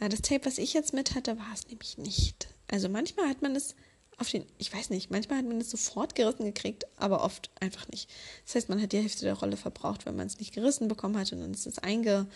Äh, 0.02 0.10
das 0.10 0.22
Tape, 0.22 0.46
was 0.46 0.58
ich 0.58 0.74
jetzt 0.74 0.94
mit 0.94 1.16
hatte, 1.16 1.38
war 1.38 1.54
es 1.54 1.70
nämlich 1.70 1.98
nicht. 1.98 2.50
Also 2.68 2.90
manchmal 2.90 3.30
hat 3.30 3.42
man 3.42 3.56
es 3.56 3.76
auf 4.18 4.30
den, 4.30 4.46
ich 4.58 4.74
weiß 4.74 4.90
nicht, 4.90 5.10
manchmal 5.10 5.38
hat 5.38 5.46
man 5.46 5.62
es 5.62 5.70
sofort 5.70 6.16
gerissen 6.16 6.44
gekriegt, 6.44 6.86
aber 6.98 7.24
oft 7.24 7.50
einfach 7.62 7.88
nicht. 7.88 8.10
Das 8.46 8.56
heißt, 8.56 8.68
man 8.68 8.82
hat 8.82 8.92
die 8.92 9.00
Hälfte 9.00 9.24
der 9.24 9.36
Rolle 9.36 9.56
verbraucht, 9.56 10.06
wenn 10.06 10.18
man 10.18 10.28
es 10.28 10.38
nicht 10.38 10.54
gerissen 10.54 10.90
bekommen 10.90 11.18
hat 11.18 11.32
und 11.32 11.40
dann 11.40 11.54
ist 11.54 11.66
es 11.66 11.80
einge, 11.80 12.28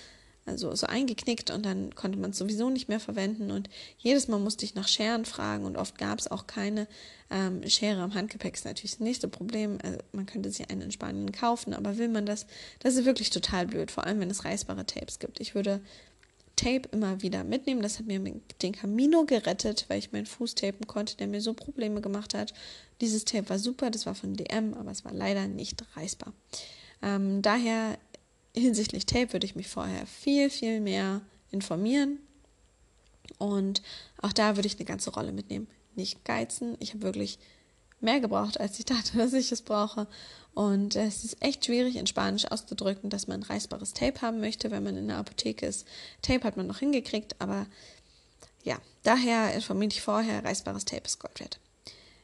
also 0.46 0.76
so 0.76 0.88
eingeknickt 0.88 1.52
und 1.52 1.66
dann 1.66 1.96
konnte 1.96 2.20
man 2.20 2.32
es 2.32 2.38
sowieso 2.38 2.70
nicht 2.70 2.90
mehr 2.90 3.00
verwenden 3.00 3.52
und 3.52 3.70
jedes 3.98 4.28
Mal 4.28 4.40
musste 4.40 4.66
ich 4.66 4.76
nach 4.76 4.88
Scheren 4.88 5.26
fragen 5.26 5.66
und 5.66 5.78
oft 5.78 5.98
gab 5.98 6.20
es 6.20 6.30
auch 6.30 6.48
keine 6.48 6.88
ähm, 7.30 7.68
Schere 7.68 8.02
am 8.02 8.14
Handgepäck. 8.14 8.54
Ist 8.54 8.66
natürlich 8.66 8.92
das 8.92 9.00
nächste 9.00 9.28
Problem. 9.28 9.78
Also 9.84 9.98
man 10.12 10.26
könnte 10.26 10.52
sich 10.52 10.70
eine 10.70 10.84
in 10.84 10.92
Spanien 10.92 11.32
kaufen, 11.32 11.74
aber 11.74 11.98
will 11.98 12.10
man 12.10 12.26
das? 12.26 12.46
Das 12.80 12.96
ist 12.96 13.06
wirklich 13.06 13.30
total 13.30 13.68
blöd, 13.68 13.90
vor 13.90 14.06
allem 14.06 14.20
wenn 14.20 14.30
es 14.30 14.46
reißbare 14.46 14.86
Tapes 14.86 15.20
gibt. 15.20 15.40
Ich 15.40 15.56
würde 15.56 15.82
Tape 16.56 16.88
immer 16.92 17.22
wieder 17.22 17.44
mitnehmen. 17.44 17.82
Das 17.82 18.00
hat 18.00 18.06
mir 18.06 18.20
den 18.20 18.72
Camino 18.74 19.26
gerettet, 19.26 19.86
weil 19.88 20.00
ich 20.00 20.12
meinen 20.12 20.26
Fuß 20.26 20.56
tapen 20.56 20.88
konnte, 20.88 21.18
der 21.18 21.28
mir 21.28 21.42
so 21.42 21.54
Probleme 21.54 22.02
gemacht 22.02 22.34
hat. 22.34 22.54
Dieses 23.02 23.26
Tape 23.26 23.50
war 23.50 23.60
super, 23.60 23.90
das 23.90 24.06
war 24.06 24.16
von 24.16 24.36
DM, 24.36 24.74
aber 24.76 24.92
es 24.92 25.04
war 25.04 25.14
leider 25.14 25.48
nicht 25.48 25.84
reißbar. 25.96 26.34
Ähm, 27.02 27.42
daher 27.42 27.98
hinsichtlich 28.56 29.06
Tape 29.06 29.34
würde 29.34 29.46
ich 29.46 29.56
mich 29.56 29.68
vorher 29.68 30.06
viel, 30.06 30.50
viel 30.50 30.80
mehr 30.80 31.22
informieren. 31.52 32.20
Und 33.38 33.82
auch 34.22 34.34
da 34.34 34.56
würde 34.56 34.68
ich 34.68 34.76
eine 34.76 34.86
ganze 34.86 35.12
Rolle 35.12 35.32
mitnehmen. 35.32 35.68
Nicht 35.96 36.24
geizen. 36.26 36.76
Ich 36.80 36.94
habe 36.94 37.04
wirklich 37.04 37.40
mehr 38.00 38.20
gebraucht, 38.20 38.60
als 38.60 38.78
ich 38.80 38.86
dachte, 38.86 39.18
dass 39.18 39.34
ich 39.34 39.52
es 39.52 39.62
brauche. 39.62 40.08
Und 40.54 40.96
es 40.96 41.24
ist 41.24 41.42
echt 41.42 41.66
schwierig 41.66 41.96
in 41.96 42.06
Spanisch 42.06 42.46
auszudrücken, 42.46 43.10
dass 43.10 43.28
man 43.28 43.42
reißbares 43.42 43.94
Tape 43.94 44.22
haben 44.22 44.40
möchte, 44.40 44.70
wenn 44.70 44.84
man 44.84 44.98
in 44.98 45.08
der 45.08 45.18
Apotheke 45.18 45.66
ist. 45.66 45.88
Tape 46.22 46.44
hat 46.44 46.58
man 46.58 46.68
noch 46.68 46.80
hingekriegt, 46.80 47.36
aber 47.40 47.66
ja, 48.64 48.78
daher 49.02 49.54
informiere 49.54 49.92
ich 49.92 50.02
vorher, 50.02 50.44
reißbares 50.44 50.86
Tape 50.86 51.06
ist 51.06 51.20
Gold 51.20 51.40
wert. 51.40 51.60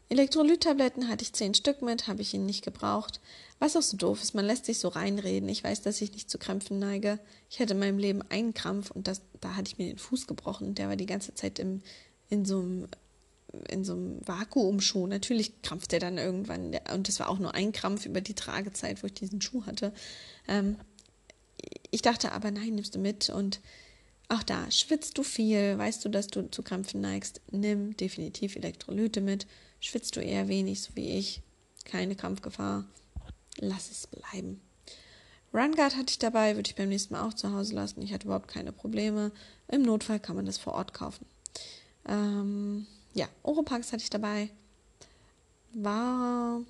Elektrolyttabletten 0.10 1.08
hatte 1.08 1.24
ich 1.24 1.34
zehn 1.34 1.54
Stück 1.54 1.82
mit, 1.82 2.08
habe 2.08 2.22
ich 2.22 2.34
ihn 2.34 2.46
nicht 2.46 2.64
gebraucht. 2.64 3.20
Was 3.60 3.76
auch 3.76 3.82
so 3.82 3.98
doof 3.98 4.22
ist, 4.22 4.34
man 4.34 4.46
lässt 4.46 4.66
sich 4.66 4.80
so 4.80 4.88
reinreden. 4.88 5.50
Ich 5.50 5.64
weiß, 5.64 5.82
dass 5.82 6.02
ich 6.02 6.14
nicht 6.14 6.30
zu 6.30 6.38
Krämpfen 6.38 6.80
neige. 6.80 7.20
Ich 7.50 7.60
hatte 7.60 7.74
in 7.74 7.80
meinem 7.80 7.98
Leben 7.98 8.22
einen 8.30 8.54
Krampf 8.54 8.90
und 8.92 9.08
das, 9.08 9.22
da 9.42 9.56
hatte 9.56 9.70
ich 9.70 9.78
mir 9.78 9.88
den 9.88 9.98
Fuß 9.98 10.28
gebrochen. 10.28 10.76
Der 10.76 10.88
war 10.88 10.96
die 10.96 11.06
ganze 11.06 11.34
Zeit 11.34 11.60
im, 11.60 11.82
in 12.30 12.46
so 12.46 12.60
einem 12.60 12.88
in 13.68 13.84
so 13.84 13.94
einem 13.94 14.20
Vakuumschuh. 14.28 15.08
Natürlich 15.08 15.62
krampft 15.64 15.92
der 15.92 16.00
dann 16.00 16.18
irgendwann. 16.18 16.78
Und 16.94 17.08
das 17.08 17.20
war 17.20 17.30
auch 17.30 17.40
nur 17.40 17.56
ein 17.56 17.72
Krampf 17.72 18.06
über 18.06 18.22
die 18.22 18.36
Tragezeit, 18.36 19.02
wo 19.02 19.08
ich 19.08 19.14
diesen 19.14 19.42
Schuh 19.42 19.66
hatte. 19.66 19.92
Ähm, 20.48 20.78
ich 21.92 22.02
dachte 22.02 22.32
aber, 22.32 22.52
nein, 22.52 22.76
nimmst 22.76 22.96
du 22.96 23.00
mit. 23.00 23.30
Und 23.30 23.60
auch 24.28 24.44
da, 24.44 24.70
schwitzt 24.70 25.18
du 25.18 25.24
viel, 25.24 25.78
weißt 25.78 26.06
du, 26.06 26.10
dass 26.10 26.28
du 26.28 26.50
zu 26.52 26.62
Krampfen 26.62 27.02
neigst, 27.02 27.42
nimm 27.52 27.98
definitiv 27.98 28.56
Elektrolyte 28.56 29.22
mit. 29.22 29.48
Schwitzt 29.80 30.16
du 30.16 30.20
eher 30.20 30.48
wenig, 30.48 30.82
so 30.82 30.96
wie 30.96 31.18
ich, 31.18 31.42
keine 31.86 32.16
Krampfgefahr, 32.16 32.86
lass 33.60 33.92
es 33.92 34.08
bleiben. 34.08 34.62
Runguard 35.54 35.96
hatte 35.96 36.12
ich 36.12 36.20
dabei, 36.20 36.56
würde 36.56 36.70
ich 36.70 36.76
beim 36.76 36.90
nächsten 36.90 37.14
Mal 37.14 37.28
auch 37.28 37.34
zu 37.34 37.52
Hause 37.52 37.74
lassen. 37.74 38.02
Ich 38.02 38.14
hatte 38.14 38.26
überhaupt 38.26 38.48
keine 38.48 38.72
Probleme. 38.72 39.32
Im 39.68 39.82
Notfall 39.82 40.20
kann 40.20 40.36
man 40.36 40.46
das 40.46 40.58
vor 40.58 40.74
Ort 40.74 40.94
kaufen. 40.94 41.26
Ähm, 42.08 42.86
ja, 43.14 43.28
Oropax 43.44 43.92
hatte 43.92 44.04
ich 44.04 44.10
dabei. 44.10 44.50
War, 45.74 46.62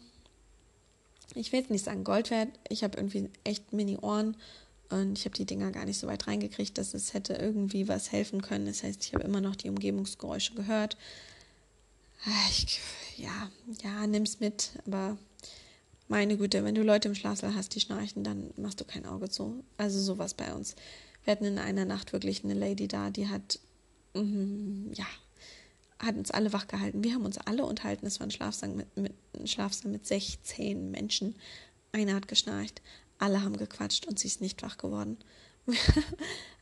ich 1.36 1.52
will 1.52 1.60
jetzt 1.60 1.72
nicht 1.72 1.86
sagen 1.86 2.04
Gold 2.04 2.32
wert. 2.32 2.50
Ich 2.70 2.84
habe 2.84 2.98
irgendwie 2.98 3.30
echt 3.44 3.74
Mini-Ohren 3.74 4.38
und 4.90 5.18
ich 5.18 5.26
habe 5.26 5.36
die 5.36 5.46
Dinger 5.46 5.72
gar 5.72 5.86
nicht 5.86 6.00
so 6.00 6.08
weit 6.08 6.28
reingekriegt, 6.28 6.78
dass 6.78 6.94
es 6.94 7.14
hätte 7.14 7.34
irgendwie 7.34 7.88
was 7.88 8.12
helfen 8.12 8.42
können. 8.42 8.66
Das 8.66 8.84
heißt, 8.84 9.04
ich 9.04 9.14
habe 9.14 9.24
immer 9.24 9.42
noch 9.42 9.56
die 9.56 9.70
Umgebungsgeräusche 9.70 10.56
gehört. 10.56 10.98
Ich, 12.50 12.80
ja, 13.18 13.50
ja, 13.84 14.08
nimm's 14.08 14.40
mit, 14.40 14.72
aber 14.86 15.18
meine 16.10 16.38
Güte, 16.38 16.64
wenn 16.66 16.76
du 16.76 16.82
Leute 16.84 17.08
im 17.08 17.16
Schlafsaal 17.16 17.56
hast, 17.56 17.76
die 17.76 17.80
schnarchen, 17.80 18.24
dann 18.24 18.52
machst 18.58 18.82
du 18.82 18.84
kein 18.84 19.06
Auge 19.06 19.30
zu. 19.30 19.64
Also 19.78 20.02
sowas 20.02 20.34
bei 20.34 20.54
uns. 20.54 20.76
Wir 21.24 21.32
hatten 21.32 21.46
in 21.46 21.60
einer 21.60 21.86
Nacht 21.86 22.14
wirklich 22.14 22.44
eine 22.44 22.56
Lady 22.56 22.88
da, 22.88 23.12
die 23.12 23.28
hat, 23.28 23.60
mm, 24.16 24.92
ja, 24.94 25.06
hat 26.00 26.16
uns 26.16 26.32
alle 26.32 26.52
wach 26.52 26.68
gehalten. 26.68 27.04
Wir 27.04 27.14
haben 27.14 27.26
uns 27.26 27.38
alle 27.38 27.64
unterhalten. 27.64 28.08
Es 28.08 28.20
war 28.20 28.28
ein 28.28 28.32
Schlafsaal 28.32 28.70
mit, 28.70 28.98
mit, 28.98 29.14
ein 29.38 29.48
Schlafsaal 29.48 29.92
mit 29.92 30.08
16 30.08 30.90
Menschen. 30.90 31.36
Einer 31.92 32.16
hat 32.16 32.28
geschnarcht, 32.28 32.82
alle 33.20 33.44
haben 33.44 33.58
gequatscht 33.58 34.08
und 34.08 34.18
sie 34.18 34.28
ist 34.28 34.42
nicht 34.42 34.64
wach 34.64 34.78
geworden. 34.78 35.18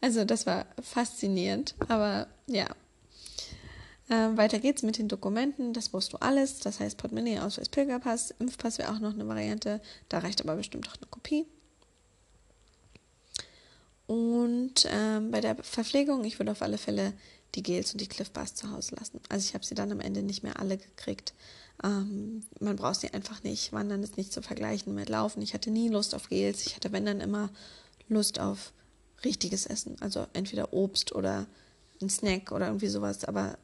also 0.01 0.25
das 0.25 0.45
war 0.45 0.65
faszinierend, 0.81 1.75
aber 1.87 2.27
ja, 2.47 2.67
ähm, 4.09 4.37
weiter 4.37 4.59
geht's 4.59 4.83
mit 4.83 4.97
den 4.97 5.07
Dokumenten. 5.07 5.73
Das 5.73 5.89
brauchst 5.89 6.13
du 6.13 6.17
alles. 6.17 6.59
Das 6.59 6.79
heißt 6.79 6.97
Portemonnaie, 6.97 7.39
Ausweis, 7.39 7.69
Pilgerpass. 7.69 8.31
Impfpass 8.39 8.77
wäre 8.77 8.91
auch 8.91 8.99
noch 8.99 9.13
eine 9.13 9.27
Variante. 9.27 9.81
Da 10.09 10.19
reicht 10.19 10.41
aber 10.41 10.55
bestimmt 10.55 10.87
auch 10.89 10.95
eine 10.95 11.07
Kopie. 11.09 11.45
Und 14.07 14.87
ähm, 14.89 15.31
bei 15.31 15.41
der 15.41 15.55
Verpflegung, 15.57 16.23
ich 16.23 16.39
würde 16.39 16.53
auf 16.53 16.61
alle 16.61 16.77
Fälle 16.77 17.13
die 17.55 17.63
Gels 17.63 17.91
und 17.91 17.99
die 17.99 18.07
Cliff 18.07 18.31
Bars 18.31 18.55
zu 18.55 18.71
Hause 18.71 18.95
lassen. 18.95 19.19
Also 19.27 19.45
ich 19.45 19.53
habe 19.53 19.65
sie 19.65 19.75
dann 19.75 19.91
am 19.91 19.99
Ende 19.99 20.23
nicht 20.23 20.43
mehr 20.43 20.59
alle 20.59 20.77
gekriegt. 20.77 21.33
Ähm, 21.83 22.43
man 22.61 22.77
braucht 22.77 23.01
sie 23.01 23.13
einfach 23.13 23.43
nicht. 23.43 23.73
Wandern 23.73 24.03
ist 24.03 24.15
nicht 24.15 24.31
zu 24.31 24.41
vergleichen 24.41 24.95
mit 24.95 25.09
Laufen. 25.09 25.41
Ich 25.41 25.53
hatte 25.53 25.69
nie 25.69 25.89
Lust 25.89 26.15
auf 26.15 26.29
Gels. 26.29 26.65
Ich 26.65 26.75
hatte, 26.75 26.93
wenn 26.93 27.05
dann, 27.05 27.19
immer 27.19 27.49
Lust 28.07 28.39
auf 28.39 28.71
richtiges 29.25 29.65
Essen. 29.65 29.97
Also 29.99 30.27
entweder 30.31 30.71
Obst 30.71 31.13
oder 31.13 31.45
ein 32.01 32.09
Snack 32.09 32.51
oder 32.51 32.67
irgendwie 32.67 32.87
sowas, 32.87 33.25
aber 33.25 33.57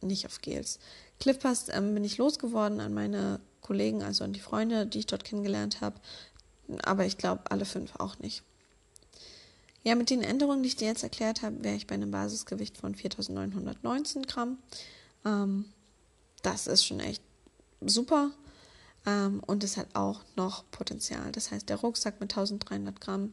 nicht 0.00 0.26
auf 0.26 0.40
Gels. 0.40 0.78
Cliffpass 1.20 1.68
ähm, 1.70 1.94
bin 1.94 2.04
ich 2.04 2.18
losgeworden 2.18 2.80
an 2.80 2.94
meine 2.94 3.40
Kollegen, 3.60 4.02
also 4.02 4.24
an 4.24 4.32
die 4.32 4.40
Freunde, 4.40 4.86
die 4.86 5.00
ich 5.00 5.06
dort 5.06 5.24
kennengelernt 5.24 5.80
habe. 5.80 5.96
Aber 6.82 7.06
ich 7.06 7.18
glaube, 7.18 7.50
alle 7.50 7.64
fünf 7.64 7.96
auch 7.98 8.18
nicht. 8.18 8.42
Ja, 9.82 9.94
mit 9.94 10.10
den 10.10 10.22
Änderungen, 10.22 10.62
die 10.62 10.68
ich 10.68 10.76
dir 10.76 10.88
jetzt 10.88 11.02
erklärt 11.02 11.42
habe, 11.42 11.62
wäre 11.64 11.76
ich 11.76 11.86
bei 11.86 11.94
einem 11.94 12.10
Basisgewicht 12.10 12.76
von 12.76 12.94
4919 12.94 14.26
Gramm. 14.26 14.58
Ähm, 15.24 15.66
das 16.42 16.66
ist 16.66 16.84
schon 16.84 17.00
echt 17.00 17.22
super. 17.80 18.30
Ähm, 19.06 19.42
und 19.46 19.64
es 19.64 19.76
hat 19.76 19.94
auch 19.94 20.20
noch 20.36 20.64
Potenzial. 20.70 21.32
Das 21.32 21.50
heißt, 21.50 21.68
der 21.68 21.76
Rucksack 21.76 22.20
mit 22.20 22.32
1300 22.32 23.00
Gramm 23.00 23.30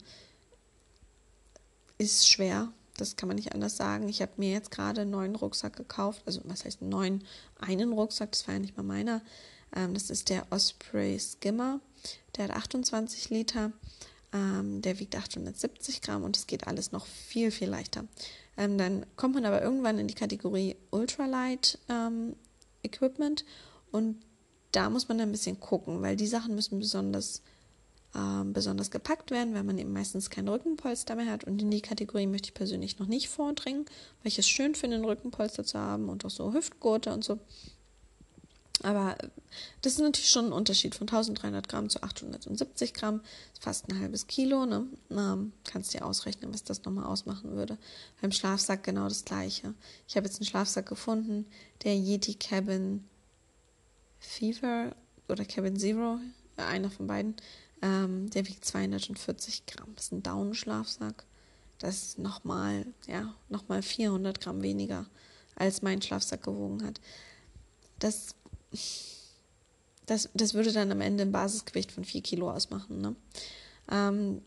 ist 1.98 2.30
schwer, 2.30 2.72
das 2.98 3.16
kann 3.16 3.28
man 3.28 3.36
nicht 3.36 3.54
anders 3.54 3.78
sagen. 3.78 4.08
Ich 4.10 4.22
habe 4.22 4.34
mir 4.38 4.52
jetzt 4.52 4.72
gerade 4.72 5.02
einen 5.02 5.12
neuen 5.12 5.36
Rucksack 5.36 5.76
gekauft. 5.76 6.22
Also, 6.26 6.42
was 6.46 6.66
heißt 6.66 6.82
einen 6.82 6.90
neuen? 6.90 7.24
Einen 7.60 7.94
Rucksack, 7.94 8.32
das 8.32 8.48
war 8.48 8.56
ja 8.56 8.60
nicht 8.60 8.78
mal 8.78 8.84
meiner. 8.84 9.22
Ähm, 9.76 9.94
das 9.94 10.10
ist 10.10 10.30
der 10.30 10.46
Osprey 10.50 11.20
Skimmer. 11.20 11.80
Der 12.36 12.46
hat 12.46 12.52
28 12.52 13.30
Liter. 13.30 13.72
Ähm, 14.34 14.82
der 14.82 15.00
wiegt 15.00 15.16
870 15.16 16.02
Gramm 16.02 16.24
und 16.24 16.36
es 16.36 16.48
geht 16.48 16.68
alles 16.68 16.92
noch 16.92 17.06
viel, 17.06 17.52
viel 17.52 17.70
leichter. 17.70 18.06
Ähm, 18.58 18.78
dann 18.78 19.06
kommt 19.16 19.36
man 19.36 19.46
aber 19.46 19.62
irgendwann 19.62 20.00
in 20.00 20.08
die 20.08 20.14
Kategorie 20.14 20.76
Ultralight 20.92 21.80
ähm, 21.90 22.36
Equipment 22.84 23.46
und 23.92 24.18
da 24.72 24.90
muss 24.90 25.08
man 25.08 25.22
ein 25.22 25.32
bisschen 25.32 25.60
gucken, 25.60 26.02
weil 26.02 26.18
die 26.18 26.28
Sachen 26.28 26.54
müssen 26.54 26.80
besonders 26.80 27.42
ähm, 28.16 28.54
besonders 28.54 28.92
gepackt 28.92 29.32
werden, 29.32 29.54
weil 29.54 29.64
man 29.64 29.78
eben 29.78 29.94
meistens 29.94 30.30
kein 30.30 30.48
Rückenpolster 30.48 31.16
mehr 31.16 31.32
hat. 31.32 31.44
Und 31.44 31.62
in 31.62 31.72
die 31.72 31.82
Kategorie 31.82 32.28
möchte 32.28 32.50
ich 32.50 32.54
persönlich 32.54 33.00
noch 33.00 33.08
nicht 33.08 33.30
vordringen, 33.30 33.86
weil 34.22 34.28
ich 34.30 34.40
es 34.40 34.48
schön 34.48 34.76
finde, 34.76 34.96
einen 34.98 35.06
Rückenpolster 35.06 35.64
zu 35.64 35.80
haben 35.80 36.10
und 36.10 36.26
auch 36.26 36.30
so 36.30 36.54
Hüftgurte 36.54 37.14
und 37.14 37.24
so. 37.24 37.40
Aber 38.84 39.16
äh, 39.20 39.30
das 39.82 39.94
ist 39.94 40.00
natürlich 40.00 40.30
schon 40.30 40.46
ein 40.46 40.54
Unterschied 40.54 40.96
von 40.96 41.08
1300 41.08 41.68
Gramm 41.68 41.90
zu 41.90 42.04
870 42.04 42.94
Gramm. 42.94 43.22
Fast 43.60 43.90
ein 43.90 44.00
halbes 44.00 44.28
Kilo. 44.28 44.66
Ne? 44.66 44.86
Ähm, 45.10 45.54
kannst 45.64 45.94
dir 45.94 46.06
ausrechnen, 46.06 46.54
was 46.54 46.64
das 46.64 46.84
nochmal 46.84 47.06
ausmachen 47.06 47.52
würde. 47.52 47.78
Beim 48.22 48.32
Schlafsack 48.32 48.84
genau 48.84 49.08
das 49.08 49.26
gleiche. 49.26 49.74
Ich 50.08 50.16
habe 50.18 50.28
jetzt 50.28 50.40
einen 50.40 50.48
Schlafsack 50.48 50.88
gefunden, 50.88 51.46
der 51.84 51.96
Yeti 51.96 52.36
Cabin 52.36 53.04
Fever 54.20 54.96
oder 55.28 55.46
Cabin 55.46 55.78
Zero, 55.78 56.20
einer 56.58 56.90
von 56.90 57.08
beiden, 57.08 57.36
ähm, 57.86 58.30
der 58.32 58.48
wiegt 58.48 58.66
240 58.66 59.68
Gramm. 59.68 59.94
Das 59.96 60.06
ist 60.06 60.12
ein 60.12 60.24
Daunenschlafsack. 60.24 61.24
Das 61.78 62.04
ist 62.04 62.20
nochmal, 62.20 62.86
ja, 63.08 63.36
nochmal 63.50 63.84
400 63.84 64.42
Gramm 64.42 64.64
weniger, 64.64 65.06
als 65.56 65.84
mein 65.84 66.02
Schlafsack 66.02 66.44
gewogen 66.44 66.84
hat. 66.84 67.00
Das, 68.00 68.34
das, 70.08 70.30
das 70.34 70.54
würde 70.56 70.72
dann 70.72 70.92
am 70.92 71.02
Ende 71.02 71.24
ein 71.24 71.32
Basisgewicht 71.32 71.92
von 71.92 72.06
4 72.06 72.22
Kilo 72.22 72.50
ausmachen. 72.50 73.02
Ne? 73.02 73.16
Ähm, 73.92 74.42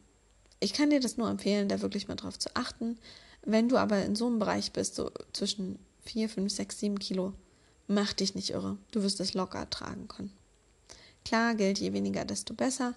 ich 0.58 0.72
kann 0.72 0.90
dir 0.90 1.00
das 1.00 1.16
nur 1.16 1.30
empfehlen, 1.30 1.68
da 1.68 1.80
wirklich 1.80 2.08
mal 2.08 2.16
drauf 2.16 2.38
zu 2.38 2.50
achten. 2.56 2.98
Wenn 3.42 3.68
du 3.68 3.76
aber 3.76 4.04
in 4.04 4.16
so 4.16 4.26
einem 4.26 4.40
Bereich 4.40 4.72
bist, 4.72 4.96
so 4.96 5.12
zwischen 5.32 5.78
4, 6.06 6.28
5, 6.28 6.52
6, 6.52 6.80
7 6.80 6.98
Kilo, 6.98 7.34
mach 7.86 8.12
dich 8.14 8.34
nicht 8.34 8.50
irre. 8.50 8.78
Du 8.90 9.02
wirst 9.02 9.20
es 9.20 9.34
locker 9.34 9.70
tragen 9.70 10.08
können. 10.08 10.32
Klar 11.24 11.54
gilt, 11.54 11.78
je 11.78 11.92
weniger, 11.92 12.24
desto 12.24 12.54
besser. 12.54 12.94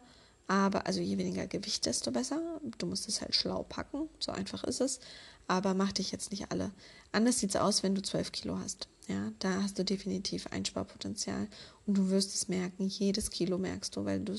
Aber, 0.48 0.86
also 0.86 1.00
je 1.00 1.18
weniger 1.18 1.48
Gewicht, 1.48 1.86
desto 1.86 2.12
besser. 2.12 2.60
Du 2.78 2.86
musst 2.86 3.08
es 3.08 3.22
halt 3.22 3.36
schlau 3.36 3.64
packen, 3.64 4.10
so 4.20 4.32
einfach 4.32 4.64
ist 4.64 4.82
es. 4.82 5.00
Aber 5.48 5.74
mach 5.74 5.92
dich 5.92 6.12
jetzt 6.12 6.32
nicht 6.32 6.52
alle. 6.52 6.72
Anders 7.12 7.40
sieht 7.40 7.52
es 7.52 7.56
aus, 7.56 7.84
wenn 7.84 7.96
du 7.96 8.02
12 8.02 8.32
Kilo 8.32 8.58
hast. 8.60 8.88
Ja, 9.08 9.32
da 9.40 9.64
hast 9.64 9.80
du 9.80 9.84
definitiv 9.84 10.48
Einsparpotenzial. 10.48 11.48
Und 11.86 11.98
du 11.98 12.10
wirst 12.10 12.36
es 12.36 12.48
merken, 12.48 12.88
jedes 12.88 13.30
Kilo 13.30 13.58
merkst 13.58 13.96
du, 13.96 14.06
weil 14.06 14.20
du 14.20 14.36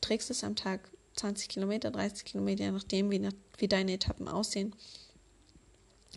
trägst 0.00 0.30
es 0.30 0.44
am 0.44 0.56
Tag 0.56 0.90
20 1.16 1.48
Kilometer, 1.48 1.90
30 1.90 2.24
Kilometer, 2.24 2.64
je 2.64 2.70
nachdem, 2.70 3.10
wie, 3.10 3.28
wie 3.58 3.68
deine 3.68 3.92
Etappen 3.92 4.28
aussehen. 4.28 4.74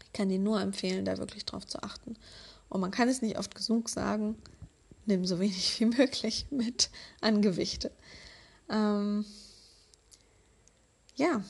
Ich 0.04 0.14
kann 0.14 0.30
dir 0.30 0.40
nur 0.40 0.62
empfehlen, 0.62 1.06
da 1.06 1.18
wirklich 1.18 1.46
drauf 1.46 1.66
zu 1.66 1.82
achten. 1.84 2.16
Und 2.70 2.82
man 2.82 2.92
kann 2.92 3.10
es 3.10 3.22
nicht 3.22 3.38
oft 3.38 3.56
genug 3.56 3.90
sagen, 3.90 4.36
nimm 5.06 5.26
so 5.26 5.40
wenig 5.40 5.80
wie 5.80 5.86
möglich 5.86 6.48
mit 6.50 6.90
an 7.22 7.42
Gewichte. 7.42 7.92
Ähm, 8.70 9.26
ja. 11.16 11.44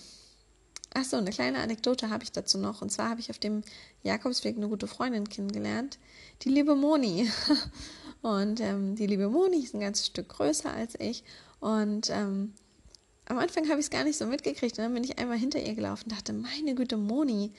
Achso, 0.93 1.17
eine 1.17 1.29
kleine 1.29 1.59
Anekdote 1.59 2.09
habe 2.09 2.23
ich 2.23 2.31
dazu 2.31 2.57
noch. 2.57 2.81
Und 2.81 2.91
zwar 2.91 3.09
habe 3.09 3.19
ich 3.19 3.29
auf 3.29 3.37
dem 3.37 3.63
Jakobsweg 4.03 4.57
eine 4.57 4.69
gute 4.69 4.87
Freundin 4.87 5.29
kennengelernt, 5.29 5.99
die 6.41 6.49
liebe 6.49 6.75
Moni. 6.75 7.29
Und 8.21 8.59
ähm, 8.61 8.95
die 8.95 9.05
liebe 9.05 9.29
Moni 9.29 9.63
ist 9.63 9.75
ein 9.75 9.81
ganzes 9.81 10.07
Stück 10.07 10.29
größer 10.29 10.71
als 10.71 10.95
ich. 10.99 11.23
Und 11.59 12.09
ähm, 12.09 12.53
am 13.25 13.37
Anfang 13.37 13.69
habe 13.69 13.79
ich 13.79 13.87
es 13.87 13.89
gar 13.89 14.03
nicht 14.03 14.17
so 14.17 14.25
mitgekriegt. 14.25 14.77
Und 14.77 14.85
dann 14.85 14.93
bin 14.93 15.03
ich 15.03 15.19
einmal 15.19 15.37
hinter 15.37 15.61
ihr 15.61 15.75
gelaufen 15.75 16.05
und 16.05 16.13
dachte, 16.13 16.33
meine 16.33 16.73
Güte, 16.73 16.97
Moni, 16.97 17.51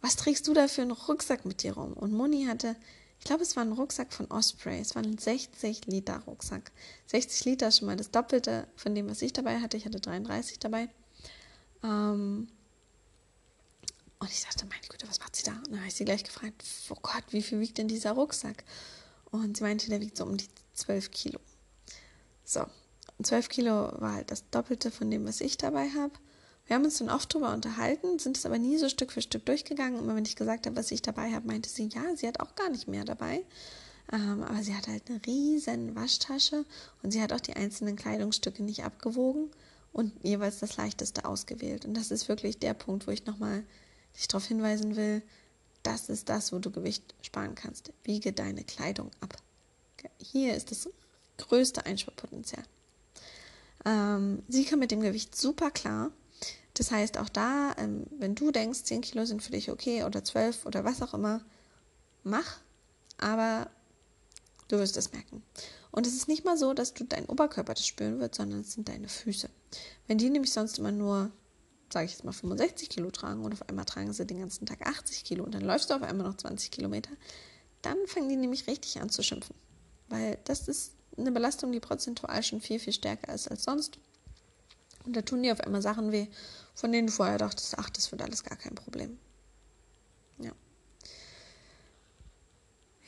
was 0.00 0.16
trägst 0.16 0.46
du 0.46 0.52
da 0.52 0.68
für 0.68 0.82
einen 0.82 0.90
Rucksack 0.90 1.46
mit 1.46 1.62
dir 1.62 1.74
rum? 1.74 1.94
Und 1.94 2.12
Moni 2.12 2.44
hatte, 2.44 2.76
ich 3.24 3.26
glaube, 3.26 3.42
es 3.42 3.56
war 3.56 3.64
ein 3.64 3.72
Rucksack 3.72 4.12
von 4.12 4.30
Osprey. 4.30 4.78
Es 4.80 4.94
war 4.94 5.02
ein 5.02 5.16
60 5.16 5.86
Liter 5.86 6.18
Rucksack. 6.26 6.72
60 7.06 7.46
Liter 7.46 7.68
ist 7.68 7.78
schon 7.78 7.86
mal 7.86 7.96
das 7.96 8.10
Doppelte 8.10 8.68
von 8.76 8.94
dem, 8.94 9.08
was 9.08 9.22
ich 9.22 9.32
dabei 9.32 9.60
hatte. 9.60 9.78
Ich 9.78 9.86
hatte 9.86 9.98
33 9.98 10.58
dabei. 10.58 10.90
Ähm, 11.82 12.48
und 14.18 14.30
ich 14.30 14.42
dachte, 14.42 14.66
meine 14.66 14.86
Güte, 14.86 15.08
was 15.08 15.20
macht 15.20 15.36
sie 15.36 15.42
da? 15.42 15.52
Und 15.52 15.70
dann 15.70 15.78
habe 15.78 15.88
ich 15.88 15.94
sie 15.94 16.04
gleich 16.04 16.22
gefragt, 16.22 16.62
oh 16.90 16.98
Gott, 17.00 17.24
wie 17.30 17.40
viel 17.40 17.60
wiegt 17.60 17.78
denn 17.78 17.88
dieser 17.88 18.12
Rucksack? 18.12 18.62
Und 19.30 19.56
sie 19.56 19.62
meinte, 19.62 19.88
der 19.88 20.02
wiegt 20.02 20.18
so 20.18 20.24
um 20.24 20.36
die 20.36 20.50
12 20.74 21.10
Kilo. 21.10 21.40
So, 22.44 22.66
und 23.16 23.26
12 23.26 23.48
Kilo 23.48 23.90
war 24.02 24.16
halt 24.16 24.32
das 24.32 24.50
Doppelte 24.50 24.90
von 24.90 25.10
dem, 25.10 25.26
was 25.26 25.40
ich 25.40 25.56
dabei 25.56 25.88
habe. 25.88 26.12
Wir 26.66 26.76
haben 26.76 26.84
uns 26.84 26.98
dann 26.98 27.10
oft 27.10 27.32
darüber 27.34 27.52
unterhalten, 27.52 28.18
sind 28.18 28.36
es 28.36 28.46
aber 28.46 28.58
nie 28.58 28.78
so 28.78 28.88
Stück 28.88 29.12
für 29.12 29.20
Stück 29.20 29.44
durchgegangen. 29.44 29.98
Immer 29.98 30.16
wenn 30.16 30.24
ich 30.24 30.36
gesagt 30.36 30.66
habe, 30.66 30.76
was 30.76 30.90
ich 30.90 31.02
dabei 31.02 31.32
habe, 31.32 31.46
meinte 31.46 31.68
sie, 31.68 31.88
ja, 31.88 32.16
sie 32.16 32.26
hat 32.26 32.40
auch 32.40 32.54
gar 32.54 32.70
nicht 32.70 32.88
mehr 32.88 33.04
dabei. 33.04 33.44
Ähm, 34.12 34.42
aber 34.42 34.62
sie 34.62 34.74
hat 34.74 34.88
halt 34.88 35.08
eine 35.08 35.20
riesen 35.26 35.94
Waschtasche 35.94 36.64
und 37.02 37.10
sie 37.10 37.22
hat 37.22 37.32
auch 37.32 37.40
die 37.40 37.54
einzelnen 37.54 37.96
Kleidungsstücke 37.96 38.62
nicht 38.62 38.84
abgewogen 38.84 39.50
und 39.92 40.12
jeweils 40.22 40.58
das 40.58 40.76
leichteste 40.76 41.24
ausgewählt. 41.24 41.84
Und 41.84 41.94
das 41.94 42.10
ist 42.10 42.28
wirklich 42.28 42.58
der 42.58 42.74
Punkt, 42.74 43.06
wo 43.06 43.10
ich 43.10 43.26
nochmal 43.26 43.64
dich 44.16 44.28
darauf 44.28 44.46
hinweisen 44.46 44.96
will, 44.96 45.22
das 45.82 46.08
ist 46.08 46.28
das, 46.28 46.52
wo 46.52 46.58
du 46.58 46.70
Gewicht 46.70 47.14
sparen 47.22 47.54
kannst. 47.54 47.92
Wiege 48.04 48.32
deine 48.32 48.64
Kleidung 48.64 49.10
ab. 49.20 49.36
Hier 50.18 50.54
ist 50.54 50.70
das 50.70 50.88
größte 51.38 51.84
Einsparpotenzial. 51.86 52.64
Ähm, 53.84 54.42
sie 54.48 54.64
kann 54.64 54.78
mit 54.78 54.90
dem 54.90 55.00
Gewicht 55.00 55.36
super 55.36 55.70
klar. 55.70 56.10
Das 56.74 56.90
heißt, 56.90 57.18
auch 57.18 57.28
da, 57.28 57.74
ähm, 57.78 58.06
wenn 58.18 58.34
du 58.34 58.50
denkst, 58.50 58.84
10 58.84 59.00
Kilo 59.00 59.24
sind 59.24 59.42
für 59.42 59.52
dich 59.52 59.70
okay 59.70 60.04
oder 60.04 60.24
12 60.24 60.66
oder 60.66 60.84
was 60.84 61.02
auch 61.02 61.14
immer, 61.14 61.40
mach, 62.24 62.58
aber 63.18 63.70
du 64.68 64.78
wirst 64.78 64.96
es 64.96 65.12
merken. 65.12 65.42
Und 65.92 66.06
es 66.06 66.14
ist 66.14 66.26
nicht 66.26 66.44
mal 66.44 66.56
so, 66.56 66.74
dass 66.74 66.92
du 66.94 67.04
deinen 67.04 67.26
Oberkörper 67.26 67.74
das 67.74 67.86
spüren 67.86 68.18
wirst, 68.18 68.34
sondern 68.34 68.60
es 68.60 68.72
sind 68.72 68.88
deine 68.88 69.08
Füße. 69.08 69.48
Wenn 70.08 70.18
die 70.18 70.30
nämlich 70.30 70.52
sonst 70.52 70.78
immer 70.78 70.90
nur 70.90 71.30
sage 71.94 72.06
ich 72.06 72.12
jetzt 72.12 72.24
mal, 72.24 72.32
65 72.32 72.88
Kilo 72.90 73.10
tragen 73.10 73.44
und 73.44 73.52
auf 73.52 73.68
einmal 73.68 73.84
tragen 73.84 74.12
sie 74.12 74.26
den 74.26 74.40
ganzen 74.40 74.66
Tag 74.66 74.86
80 74.86 75.24
Kilo 75.24 75.44
und 75.44 75.54
dann 75.54 75.62
läufst 75.62 75.88
du 75.88 75.94
auf 75.94 76.02
einmal 76.02 76.26
noch 76.26 76.36
20 76.36 76.70
Kilometer, 76.70 77.10
dann 77.82 77.96
fangen 78.06 78.28
die 78.28 78.36
nämlich 78.36 78.66
richtig 78.66 79.00
an 79.00 79.08
zu 79.08 79.22
schimpfen. 79.22 79.54
Weil 80.08 80.38
das 80.44 80.68
ist 80.68 80.92
eine 81.16 81.32
Belastung, 81.32 81.72
die 81.72 81.80
prozentual 81.80 82.42
schon 82.42 82.60
viel, 82.60 82.78
viel 82.78 82.92
stärker 82.92 83.32
ist 83.32 83.48
als 83.48 83.64
sonst. 83.64 83.98
Und 85.06 85.14
da 85.14 85.22
tun 85.22 85.42
die 85.42 85.52
auf 85.52 85.60
einmal 85.60 85.82
Sachen 85.82 86.12
weh, 86.12 86.26
von 86.74 86.92
denen 86.92 87.06
du 87.06 87.12
vorher 87.12 87.38
dachtest, 87.38 87.78
ach, 87.78 87.90
das 87.90 88.10
wird 88.10 88.22
alles 88.22 88.42
gar 88.44 88.56
kein 88.56 88.74
Problem. 88.74 89.18
Ja. 90.38 90.52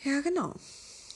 Ja, 0.05 0.21
genau. 0.21 0.55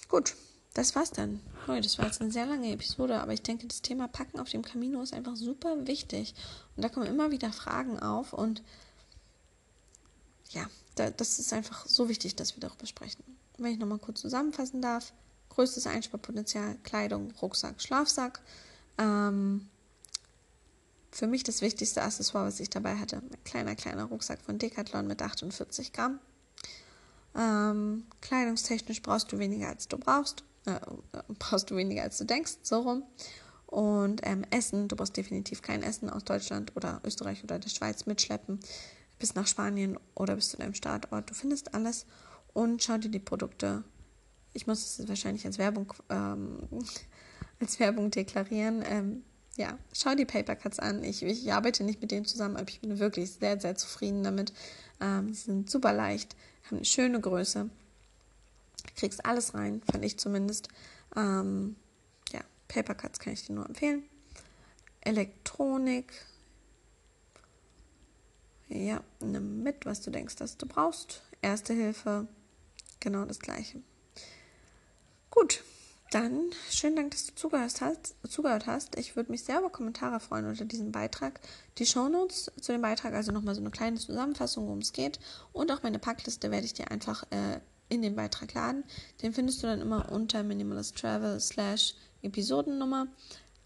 Gut, 0.09 0.35
das 0.75 0.95
war's 0.97 1.13
dann. 1.13 1.41
Oh, 1.69 1.79
das 1.81 1.99
war 1.99 2.07
jetzt 2.07 2.21
eine 2.21 2.33
sehr 2.33 2.47
lange 2.47 2.73
Episode, 2.73 3.21
aber 3.21 3.33
ich 3.33 3.43
denke, 3.43 3.67
das 3.67 3.83
Thema 3.83 4.09
Packen 4.09 4.41
auf 4.41 4.51
dem 4.51 4.63
Camino 4.63 5.01
ist 5.03 5.15
einfach 5.15 5.37
super 5.37 5.87
wichtig. 5.87 6.35
Und 6.77 6.83
da 6.83 6.89
kommen 6.89 7.07
immer 7.07 7.31
wieder 7.31 7.53
Fragen 7.53 8.01
auf 8.01 8.33
und 8.33 8.63
ja, 10.51 10.67
da, 10.97 11.11
das 11.11 11.39
ist 11.39 11.53
einfach 11.53 11.87
so 11.87 12.09
wichtig, 12.09 12.35
dass 12.35 12.57
wir 12.57 12.61
darüber 12.61 12.87
sprechen. 12.87 13.23
Wenn 13.59 13.73
ich 13.73 13.79
nochmal 13.79 13.99
kurz 13.99 14.21
zusammenfassen 14.21 14.83
darf, 14.83 15.13
größtes 15.51 15.87
Einsparpotenzial, 15.87 16.77
Kleidung, 16.83 17.33
Rucksack, 17.43 17.81
Schlafsack. 17.81 18.41
Ähm, 18.99 19.69
für 21.11 21.27
mich 21.27 21.42
das 21.42 21.61
wichtigste 21.61 22.03
Accessoire, 22.03 22.46
was 22.46 22.61
ich 22.61 22.70
dabei 22.70 22.96
hatte, 22.96 23.16
ein 23.16 23.44
kleiner, 23.44 23.75
kleiner 23.75 24.05
Rucksack 24.05 24.40
von 24.40 24.59
Decathlon 24.59 25.07
mit 25.07 25.23
48 25.23 25.92
Gramm. 25.92 26.20
Ähm, 27.37 28.05
kleidungstechnisch 28.20 29.03
brauchst 29.03 29.31
du 29.33 29.38
weniger, 29.38 29.68
als 29.68 29.88
du 29.88 29.99
brauchst 29.99 30.44
äh, 30.66 30.81
brauchst 31.38 31.70
du 31.70 31.77
weniger 31.77 32.03
als 32.03 32.18
du 32.18 32.25
denkst, 32.25 32.59
so 32.62 32.81
rum. 32.81 33.05
Und 33.66 34.20
ähm, 34.25 34.44
Essen, 34.51 34.88
du 34.88 34.96
brauchst 34.96 35.16
definitiv 35.16 35.62
kein 35.62 35.83
Essen 35.83 36.11
aus 36.11 36.25
Deutschland 36.25 36.77
oder 36.77 37.01
Österreich 37.05 37.44
oder 37.44 37.59
der 37.59 37.68
Schweiz 37.68 38.07
mitschleppen 38.07 38.59
bis 39.18 39.35
nach 39.35 39.46
Spanien 39.46 39.99
oder 40.14 40.35
bis 40.35 40.49
zu 40.49 40.57
deinem 40.57 40.75
Startort. 40.75 41.31
Du 41.31 41.35
findest 41.35 41.75
alles 41.75 42.07
und 42.53 42.83
schau 42.83 42.99
dir 42.99 43.11
die 43.11 43.20
Produkte. 43.20 43.85
Ich 44.55 44.66
muss 44.66 44.99
es 44.99 45.09
wahrscheinlich 45.09 45.46
als 45.46 45.59
Werbung, 45.59 45.92
ähm, 46.09 46.59
als 47.61 47.79
Werbung 47.79 48.11
deklarieren. 48.11 49.23
Ja, 49.61 49.79
schau 49.92 50.14
die 50.14 50.25
Papercuts 50.25 50.79
an. 50.79 51.05
Ich, 51.05 51.23
ich, 51.23 51.53
arbeite 51.53 51.85
nicht 51.85 52.01
mit 52.01 52.11
denen 52.11 52.25
zusammen, 52.25 52.57
aber 52.57 52.68
ich 52.68 52.81
bin 52.81 52.99
wirklich 52.99 53.33
sehr, 53.33 53.61
sehr 53.61 53.75
zufrieden 53.77 54.25
damit. 54.25 54.55
Ähm, 55.01 55.35
sie 55.35 55.42
sind 55.42 55.70
super 55.70 55.92
leicht, 55.92 56.35
haben 56.66 56.79
eine 56.79 56.85
schöne 56.87 57.20
Größe 57.20 57.68
kriegst 58.96 59.25
alles 59.25 59.55
rein, 59.55 59.83
fand 59.90 60.05
ich 60.05 60.18
zumindest. 60.18 60.68
Ähm, 61.16 61.77
ja, 62.33 62.40
Papercuts 62.68 63.18
kann 63.18 63.33
ich 63.33 63.46
dir 63.46 63.55
nur 63.55 63.66
empfehlen. 63.66 64.03
Elektronik. 65.01 66.12
Ja, 68.68 69.03
nimm 69.20 69.62
mit, 69.62 69.87
was 69.87 70.03
du 70.03 70.11
denkst, 70.11 70.37
dass 70.37 70.57
du 70.57 70.66
brauchst. 70.66 71.23
Erste 71.42 71.73
Hilfe, 71.73 72.29
genau 73.01 73.25
das 73.25 73.40
gleiche. 73.40 73.83
Gut, 75.31 75.64
dann 76.11 76.51
schönen 76.70 76.96
Dank, 76.96 77.12
dass 77.12 77.27
du 77.27 77.35
zugehört 77.35 77.81
hast. 77.81 78.14
Zugehört 78.29 78.66
hast. 78.66 78.96
Ich 78.99 79.16
würde 79.16 79.31
mich 79.31 79.44
sehr 79.44 79.61
über 79.61 79.70
Kommentare 79.70 80.20
freuen 80.20 80.46
unter 80.46 80.64
diesem 80.64 80.92
Beitrag. 80.92 81.40
Die 81.79 81.87
Shownotes 81.87 82.51
zu 82.61 82.73
dem 82.73 82.83
Beitrag, 82.83 83.14
also 83.14 83.33
nochmal 83.33 83.55
so 83.55 83.61
eine 83.61 83.70
kleine 83.70 83.99
Zusammenfassung, 83.99 84.66
worum 84.66 84.81
es 84.81 84.92
geht. 84.92 85.20
Und 85.53 85.70
auch 85.70 85.83
meine 85.83 85.99
Packliste 85.99 86.51
werde 86.51 86.66
ich 86.66 86.75
dir 86.75 86.90
einfach 86.90 87.25
äh, 87.31 87.61
in 87.88 88.03
den 88.03 88.16
Beitrag 88.16 88.53
laden. 88.55 88.85
Den 89.23 89.33
findest 89.33 89.62
du 89.62 89.66
dann 89.66 89.81
immer 89.81 90.11
unter 90.11 90.42
Minimalist 90.42 90.96
Travel 90.96 91.38
slash 91.38 91.94
Episodennummer. 92.23 93.07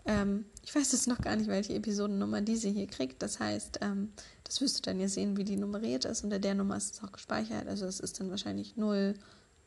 Ähm, 0.07 0.45
ich 0.63 0.75
weiß 0.75 0.93
jetzt 0.93 1.07
noch 1.07 1.21
gar 1.21 1.37
nicht, 1.37 1.49
welche 1.49 1.75
Episodennummer 1.75 2.43
diese 2.43 2.69
hier 2.69 2.87
kriegt. 2.87 3.23
Das 3.23 3.41
heißt, 3.41 3.79
ähm, 3.81 4.13
das 4.45 4.61
wirst 4.61 4.79
du 4.79 4.83
dann 4.83 5.01
ja 5.01 5.09
sehen, 5.09 5.37
wie 5.37 5.45
die 5.45 5.57
nummeriert 5.57 6.05
ist. 6.05 6.25
Unter 6.25 6.39
der 6.39 6.55
Nummer 6.55 6.77
ist 6.77 6.95
es 6.95 7.03
auch 7.03 7.13
gespeichert. 7.13 7.69
Also 7.69 7.87
es 7.87 8.01
ist 8.01 8.21
dann 8.21 8.31
wahrscheinlich 8.31 8.77
0, 8.77 9.15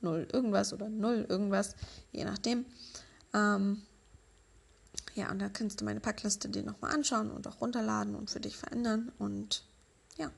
0 0.01 0.27
irgendwas 0.31 0.73
oder 0.73 0.89
0 0.89 1.25
irgendwas, 1.29 1.75
je 2.11 2.25
nachdem. 2.25 2.65
Ähm, 3.33 3.81
ja, 5.15 5.31
und 5.31 5.39
da 5.39 5.49
kannst 5.49 5.81
du 5.81 5.85
meine 5.85 5.99
Packliste 5.99 6.49
dir 6.49 6.63
nochmal 6.63 6.93
anschauen 6.93 7.31
und 7.31 7.47
auch 7.47 7.59
runterladen 7.59 8.15
und 8.15 8.29
für 8.29 8.39
dich 8.39 8.57
verändern. 8.57 9.11
Und 9.17 9.63
ja, 10.17 10.31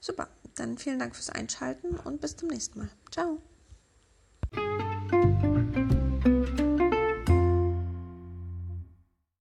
super. 0.00 0.28
Dann 0.56 0.78
vielen 0.78 0.98
Dank 0.98 1.16
fürs 1.16 1.30
Einschalten 1.30 1.96
und 1.96 2.20
bis 2.20 2.36
zum 2.36 2.48
nächsten 2.48 2.78
Mal. 2.80 2.88
Ciao. 3.10 3.40